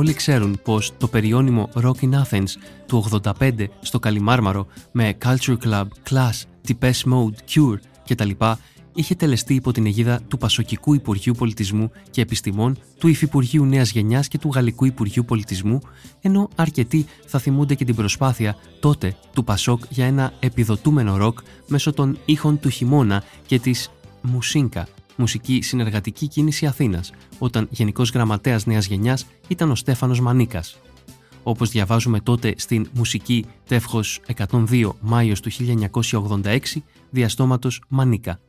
[0.00, 2.48] Όλοι ξέρουν πως το περιώνυμο Rock in Athens
[2.86, 3.04] του
[3.38, 7.78] 85 στο Καλιμάρμαρο με Culture Club, Class, Depeche Mode, Cure
[8.08, 8.30] κτλ.
[8.94, 14.28] είχε τελεστεί υπό την αιγίδα του Πασοκικού Υπουργείου Πολιτισμού και Επιστημών, του Υφυπουργείου Νέας Γενιάς
[14.28, 15.78] και του Γαλλικού Υπουργείου Πολιτισμού,
[16.20, 21.92] ενώ αρκετοί θα θυμούνται και την προσπάθεια τότε του Πασόκ για ένα επιδοτούμενο ροκ μέσω
[21.92, 23.90] των ήχων του χειμώνα και της
[24.22, 24.86] Μουσίνκα,
[25.20, 30.78] μουσική συνεργατική κίνηση Αθήνας, όταν Γενικός Γραμματέας Νέας Γενιάς ήταν ο Στέφανος Μανίκας.
[31.42, 38.40] Όπως διαβάζουμε τότε στην μουσική Τεύχος 102 Μάιος του 1986, διαστόματος Μανίκα.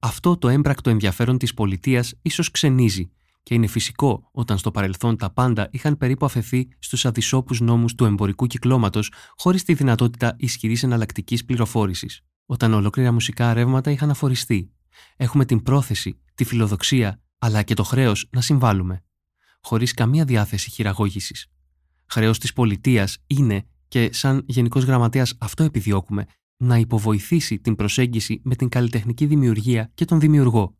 [0.00, 3.10] Αυτό το έμπρακτο ενδιαφέρον της πολιτείας ίσως ξενίζει
[3.42, 8.04] και είναι φυσικό όταν στο παρελθόν τα πάντα είχαν περίπου αφαιθεί στους αδυσόπους νόμους του
[8.04, 14.70] εμπορικού κυκλώματος χωρίς τη δυνατότητα ισχυρής εναλλακτικής πληροφόρησης, όταν ολόκληρα μουσικά ρεύματα είχαν αφοριστεί
[15.16, 19.04] Έχουμε την πρόθεση, τη φιλοδοξία, αλλά και το χρέος να συμβάλλουμε,
[19.60, 21.46] χωρίς καμία διάθεση χειραγώγησης.
[22.06, 26.26] Χρέος της πολιτείας είναι, και σαν Γενικός Γραμματέας αυτό επιδιώκουμε,
[26.56, 30.76] να υποβοηθήσει την προσέγγιση με την καλλιτεχνική δημιουργία και τον δημιουργό.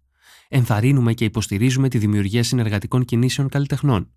[0.48, 4.10] Ενθαρρύνουμε και υποστηρίζουμε τη δημιουργία συνεργατικών κινήσεων καλλιτεχνών.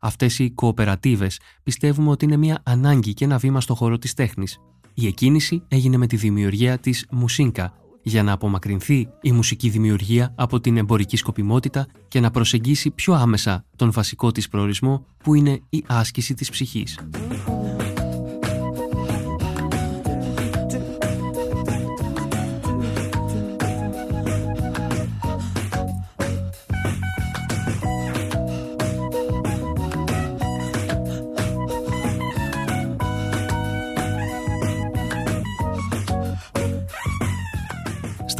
[0.00, 4.58] Αυτές οι κοοπερατίβες πιστεύουμε ότι είναι μια ανάγκη και ένα βήμα στο χώρο της τέχνης.
[4.94, 10.60] Η εκκίνηση έγινε με τη δημιουργία της Μουσίνκα, για να απομακρυνθεί η μουσική δημιουργία από
[10.60, 15.84] την εμπορική σκοπιμότητα και να προσεγγίσει πιο άμεσα τον βασικό της προορισμό που είναι η
[15.86, 16.98] άσκηση της ψυχής.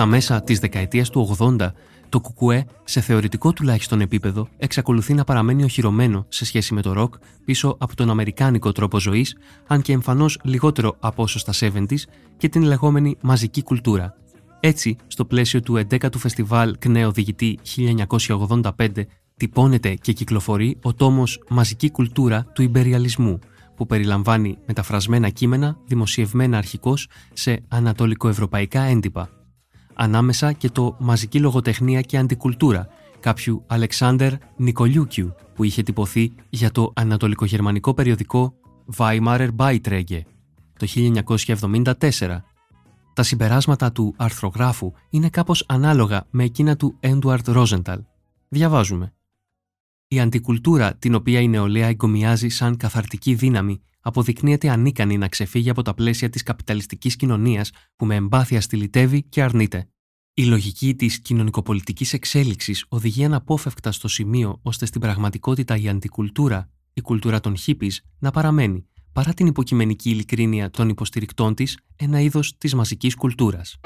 [0.00, 1.72] Στα μέσα της δεκαετίας του 80,
[2.08, 7.14] το κουκουέ, σε θεωρητικό τουλάχιστον επίπεδο, εξακολουθεί να παραμένει οχυρωμένο σε σχέση με το ροκ
[7.44, 9.36] πίσω από τον αμερικάνικο τρόπο ζωής,
[9.66, 12.02] αν και εμφανώς λιγότερο από όσο στα 70s
[12.36, 14.14] και την λεγόμενη μαζική κουλτούρα.
[14.60, 18.88] Έτσι, στο πλαίσιο του 11ου φεστιβάλ ΚΝΕ Οδηγητή 1985,
[19.36, 23.38] τυπώνεται και κυκλοφορεί ο τόμος «Μαζική κουλτούρα του Ιμπεριαλισμού»,
[23.76, 29.39] που περιλαμβάνει μεταφρασμένα κείμενα δημοσιευμένα αρχικώς σε ανατολικοευρωπαϊκά έντυπα
[29.94, 32.88] ανάμεσα και το «Μαζική λογοτεχνία και αντικουλτούρα»
[33.20, 38.54] κάποιου Αλεξάνδερ Νικολιούκιου που είχε τυπωθεί για το ανατολικογερμανικό περιοδικό
[38.96, 40.20] Weimarer Beiträge.
[40.76, 42.42] το 1974.
[43.14, 48.00] Τα συμπεράσματα του αρθρογράφου είναι κάπως ανάλογα με εκείνα του Έντουαρτ Ρόζενταλ.
[48.48, 49.12] Διαβάζουμε.
[50.08, 55.82] Η αντικουλτούρα την οποία η νεολαία εγκομιάζει σαν καθαρτική δύναμη αποδεικνύεται ανίκανη να ξεφύγει από
[55.82, 59.88] τα πλαίσια της καπιταλιστικής κοινωνίας που με εμπάθεια στυλιτεύει και αρνείται.
[60.34, 67.00] Η λογική της κοινωνικοπολιτικής εξέλιξης οδηγεί αναπόφευκτα στο σημείο ώστε στην πραγματικότητα η αντικουλτούρα, η
[67.00, 72.74] κουλτούρα των χίπης, να παραμένει, παρά την υποκειμενική ειλικρίνεια των υποστηρικτών της, ένα είδος της
[72.74, 73.80] μαζικής κουλτούρας.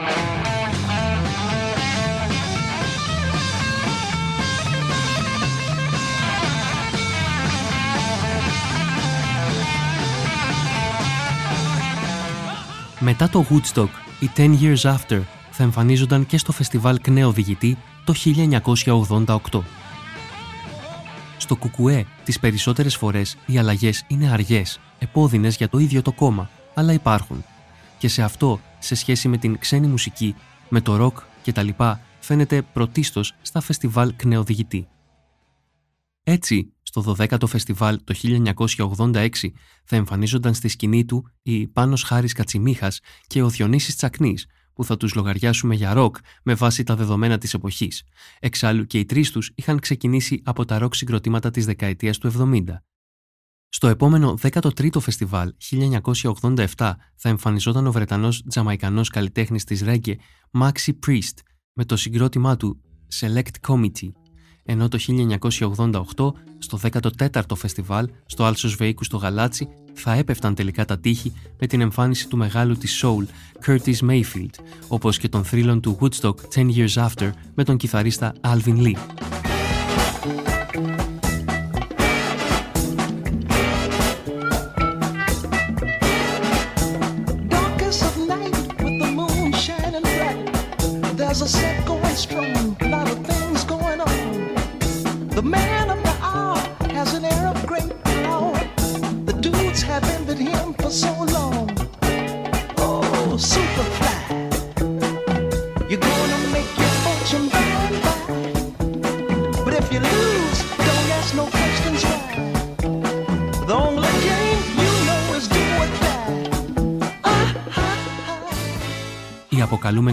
[13.07, 13.89] Μετά το Woodstock,
[14.21, 18.15] οι 10 Years After θα εμφανίζονταν και στο φεστιβάλ Κνέο Διηγητή το
[19.17, 19.63] 1988.
[21.39, 26.51] Στο Κουκουέ, τις περισσότερες φορές οι αλλαγές είναι αργές, επώδυνες για το ίδιο το κόμμα,
[26.75, 27.45] αλλά υπάρχουν.
[27.99, 30.35] Και σε αυτό, σε σχέση με την ξένη μουσική,
[30.69, 34.89] με το ροκ και τα λοιπά, φαίνεται πρωτίστως στα φεστιβάλ Κνεοδιηγητή.
[36.23, 38.15] Έτσι, στο 12ο φεστιβάλ το
[38.77, 39.29] 1986
[39.85, 44.97] θα εμφανίζονταν στη σκηνή του η Πάνος Χάρης Κατσιμίχας και ο Διονύσης Τσακνής, που θα
[44.97, 48.03] τους λογαριάσουμε για ροκ με βάση τα δεδομένα της εποχής.
[48.41, 52.65] Εξάλλου και οι τρεις τους είχαν ξεκινήσει από τα ροκ συγκροτήματα της δεκαετίας του 70.
[53.69, 56.67] Στο επόμενο 13ο φεστιβάλ 1987
[57.15, 60.17] θα εμφανιζόταν ο Βρετανός Τζαμαϊκανός καλλιτέχνης της Ρέγκε
[60.61, 61.39] Maxi Priest
[61.73, 62.81] με το συγκρότημά του
[63.21, 64.11] Select Committee
[64.65, 64.99] ενώ το
[66.17, 66.33] 1988
[66.65, 66.79] στο
[67.19, 72.29] 14ο φεστιβάλ στο Άλσος Βεϊκού στο Γαλάτσι θα έπεφταν τελικά τα τείχη με την εμφάνιση
[72.29, 73.25] του μεγάλου της soul
[73.67, 74.55] Curtis Mayfield,
[74.89, 79.44] όπως και των θρύλων του Woodstock 10 Years After με τον κιθαρίστα Alvin Lee.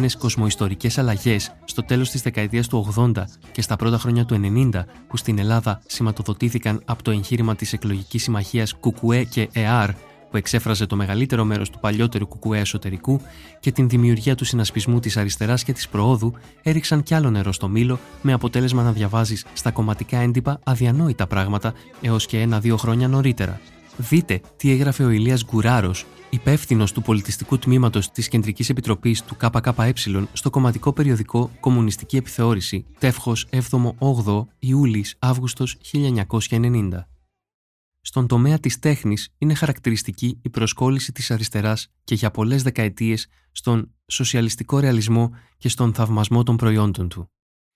[0.01, 4.39] Αποκαλούμενε κοσμοϊστορικές αλλαγές στο τέλος της δεκαετίας του 80 και στα πρώτα χρόνια του
[4.73, 9.91] 90, που στην Ελλάδα σηματοδοτήθηκαν από το εγχείρημα της εκλογικής συμμαχίας Κουκουέ και ΕΑΡ,
[10.29, 13.21] που εξέφραζε το μεγαλύτερο μέρος του παλιότερου Κουκουέ εσωτερικού,
[13.59, 16.33] και την δημιουργία του συνασπισμού της αριστεράς και της προόδου,
[16.63, 21.73] έριξαν κι άλλο νερό στο μήλο, με αποτέλεσμα να διαβάζεις στα κομματικά έντυπα αδιανόητα πράγματα
[22.01, 23.59] έως και ένα-δύο χρόνια νωρίτερα.
[23.97, 29.93] Δείτε τι έγραφε ο Ηλίας Γκουράρος, υπεύθυνος του πολιτιστικού τμήματος της Κεντρικής Επιτροπής του ΚΚΕ
[30.33, 36.89] στο κομματικό περιοδικό Κομμουνιστική Επιθεώρηση, τεύχος 7ο-8ο Ιούλη-Αύγουστο 1990.
[38.01, 43.91] Στον τομέα της τέχνης είναι χαρακτηριστική η προσκόλληση της αριστεράς και για πολλές δεκαετίες στον
[44.07, 47.31] σοσιαλιστικό ρεαλισμό και στον θαυμασμό των προϊόντων του.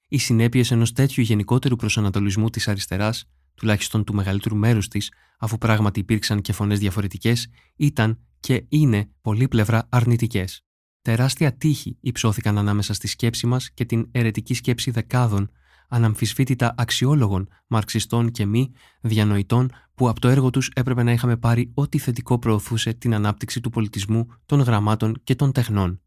[0.08, 3.26] Οι συνέπειες ενός τέτοιου γενικότερου προσανατολισμού της αριστεράς,
[3.56, 9.87] τουλάχιστον του μεγαλύτερου μέρους της, αφού πράγματι υπήρξαν και φωνές διαφορετικές, ήταν και είναι πολύπλευρα
[9.89, 10.65] αρνητικές.
[11.01, 15.51] Τεράστια τείχη υψώθηκαν ανάμεσα στη σκέψη μας και την αιρετική σκέψη δεκάδων,
[15.89, 18.71] αναμφισβήτητα αξιόλογων, μαρξιστών και μη,
[19.01, 23.61] διανοητών που από το έργο τους έπρεπε να είχαμε πάρει ό,τι θετικό προωθούσε την ανάπτυξη
[23.61, 26.01] του πολιτισμού, των γραμμάτων και των τεχνών.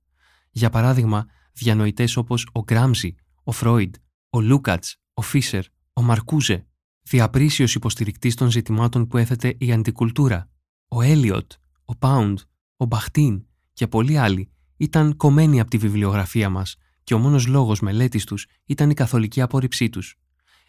[0.51, 3.15] Για παράδειγμα, διανοητές όπως ο Γκράμζι,
[3.45, 3.95] ο Φρόιντ,
[4.31, 6.67] ο Λούκατς, ο Φίσερ, ο Μαρκούζε,
[7.03, 10.51] διαπρίσιος υποστηρικτής των ζητημάτων που έθετε η αντικουλτούρα,
[10.89, 11.53] ο Έλιοτ,
[11.91, 12.39] ο Πάουντ,
[12.77, 17.81] ο Μπαχτίν και πολλοί άλλοι ήταν κομμένοι από τη βιβλιογραφία μας και ο μόνος λόγος
[17.81, 20.19] μελέτης τους ήταν η καθολική απόρριψή τους.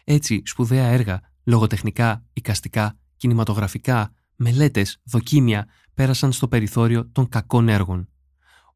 [0.04, 8.08] Έτσι, σπουδαία έργα, λογοτεχνικά, οικαστικά, κινηματογραφικά, μελέτες, δοκίμια πέρασαν στο περιθώριο των κακών έργων.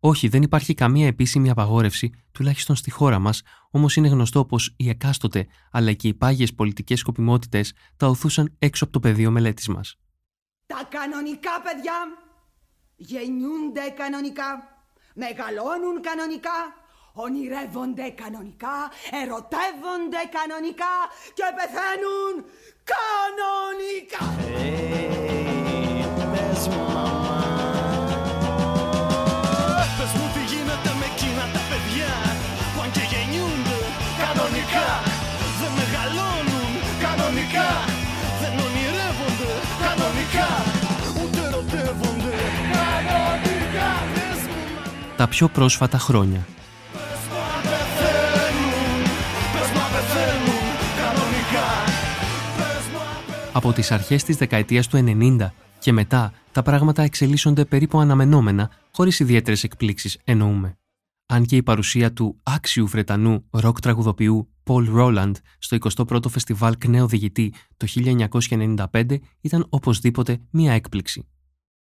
[0.00, 4.88] Όχι, δεν υπάρχει καμία επίσημη απαγόρευση, τουλάχιστον στη χώρα μας, όμως είναι γνωστό πως οι
[4.88, 9.96] εκάστοτε αλλά και οι πάγιες πολιτικές σκοπιμότητες τα οθούσαν έξω από το πεδίο μελέτης μας.
[10.66, 12.22] Τα κανονικά παιδιά
[12.96, 14.78] γεννιούνται κανονικά,
[15.14, 16.74] μεγαλώνουν κανονικά,
[17.12, 18.90] ονειρεύονται κανονικά,
[19.22, 20.94] ερωτεύονται κανονικά
[21.34, 22.34] και πεθαίνουν
[22.92, 24.24] κανονικά.
[24.56, 25.63] Hey,
[45.24, 46.46] τα πιο πρόσφατα χρόνια.
[53.52, 59.20] Από τις αρχές της δεκαετίας του 90 και μετά τα πράγματα εξελίσσονται περίπου αναμενόμενα, χωρίς
[59.20, 60.78] ιδιαίτερες εκπλήξεις εννοούμε.
[61.26, 67.06] Αν και η παρουσία του άξιου Βρετανού ροκ τραγουδοποιού Paul Roland στο 21ο Φεστιβάλ Κνέο
[67.06, 67.86] Διηγητή το
[68.92, 71.28] 1995 ήταν οπωσδήποτε μία έκπληξη.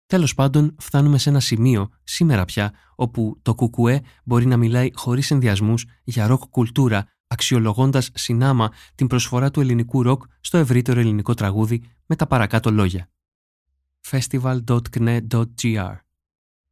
[0.07, 5.31] Τέλος πάντων, φτάνουμε σε ένα σημείο, σήμερα πια, όπου το κουκουέ μπορεί να μιλάει χωρίς
[5.31, 11.83] ενδοιασμούς για ροκ κουλτούρα, αξιολογώντας συνάμα την προσφορά του ελληνικού ροκ στο ευρύτερο ελληνικό τραγούδι
[12.05, 13.09] με τα παρακάτω λόγια.
[14.09, 15.95] festival.kne.gr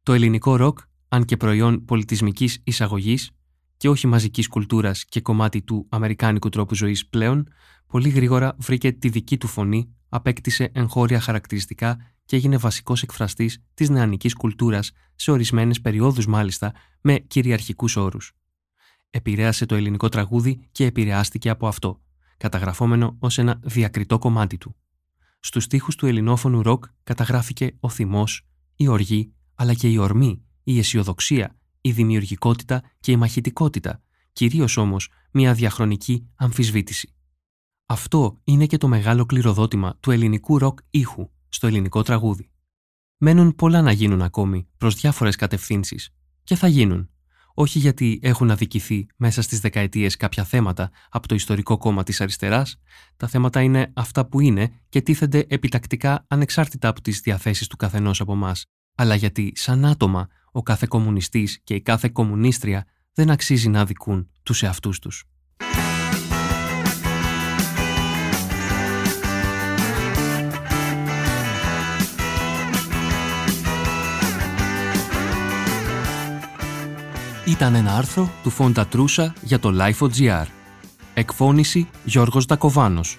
[0.02, 0.78] Το ελληνικό ροκ,
[1.08, 3.30] αν και προϊόν πολιτισμικής εισαγωγής
[3.76, 7.48] και όχι μαζικής κουλτούρας και κομμάτι του αμερικάνικου τρόπου ζωής πλέον,
[7.86, 13.88] πολύ γρήγορα βρήκε τη δική του φωνή, απέκτησε εγχώρια χαρακτηριστικά και έγινε βασικός εκφραστής της
[13.88, 18.32] νεανικής κουλτούρας σε ορισμένες περιόδους μάλιστα με κυριαρχικούς όρους.
[19.10, 22.02] Επηρέασε το ελληνικό τραγούδι και επηρεάστηκε από αυτό,
[22.36, 24.76] καταγραφόμενο ως ένα διακριτό κομμάτι του.
[25.40, 28.46] Στους στίχους του ελληνόφωνου ροκ καταγράφηκε ο θυμός,
[28.76, 34.02] η οργή, αλλά και η ορμή, η αισιοδοξία, η δημιουργικότητα και η μαχητικότητα,
[34.32, 37.14] κυρίως όμως μια διαχρονική αμφισβήτηση.
[37.86, 42.50] Αυτό είναι και το μεγάλο κληροδότημα του ελληνικού ροκ ήχου στο ελληνικό τραγούδι.
[43.16, 46.14] Μένουν πολλά να γίνουν ακόμη προς διάφορες κατευθύνσεις
[46.44, 47.08] και θα γίνουν.
[47.54, 52.80] Όχι γιατί έχουν αδικηθεί μέσα στις δεκαετίες κάποια θέματα από το ιστορικό κόμμα της αριστεράς,
[53.16, 58.20] τα θέματα είναι αυτά που είναι και τίθενται επιτακτικά ανεξάρτητα από τις διαθέσεις του καθενός
[58.20, 58.64] από εμάς,
[58.94, 64.30] αλλά γιατί σαν άτομα ο κάθε κομμουνιστής και η κάθε κομμουνίστρια δεν αξίζει να αδικούν
[64.42, 65.24] τους εαυτούς τους.
[77.46, 80.46] Ήταν ένα άρθρο του Φόντα Τρούσα για το Life.gr.
[81.14, 83.18] Εκφώνηση Γιώργος Δακοβάνος.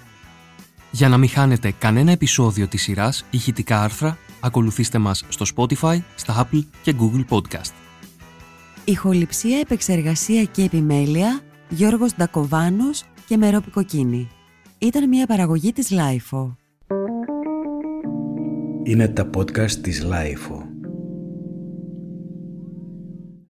[0.92, 6.48] Για να μην χάνετε κανένα επεισόδιο της σειράς ηχητικά άρθρα, ακολουθήστε μας στο Spotify, στα
[6.48, 7.72] Apple και Google Podcast.
[8.86, 14.28] Ηχοληψία, επεξεργασία και επιμέλεια Γιώργος Ντακοβάνος και Μερόπη Κοκκίνη.
[14.78, 16.56] Ήταν μια παραγωγή της Lifeo.
[18.84, 20.65] Είναι τα podcast της Lifeo.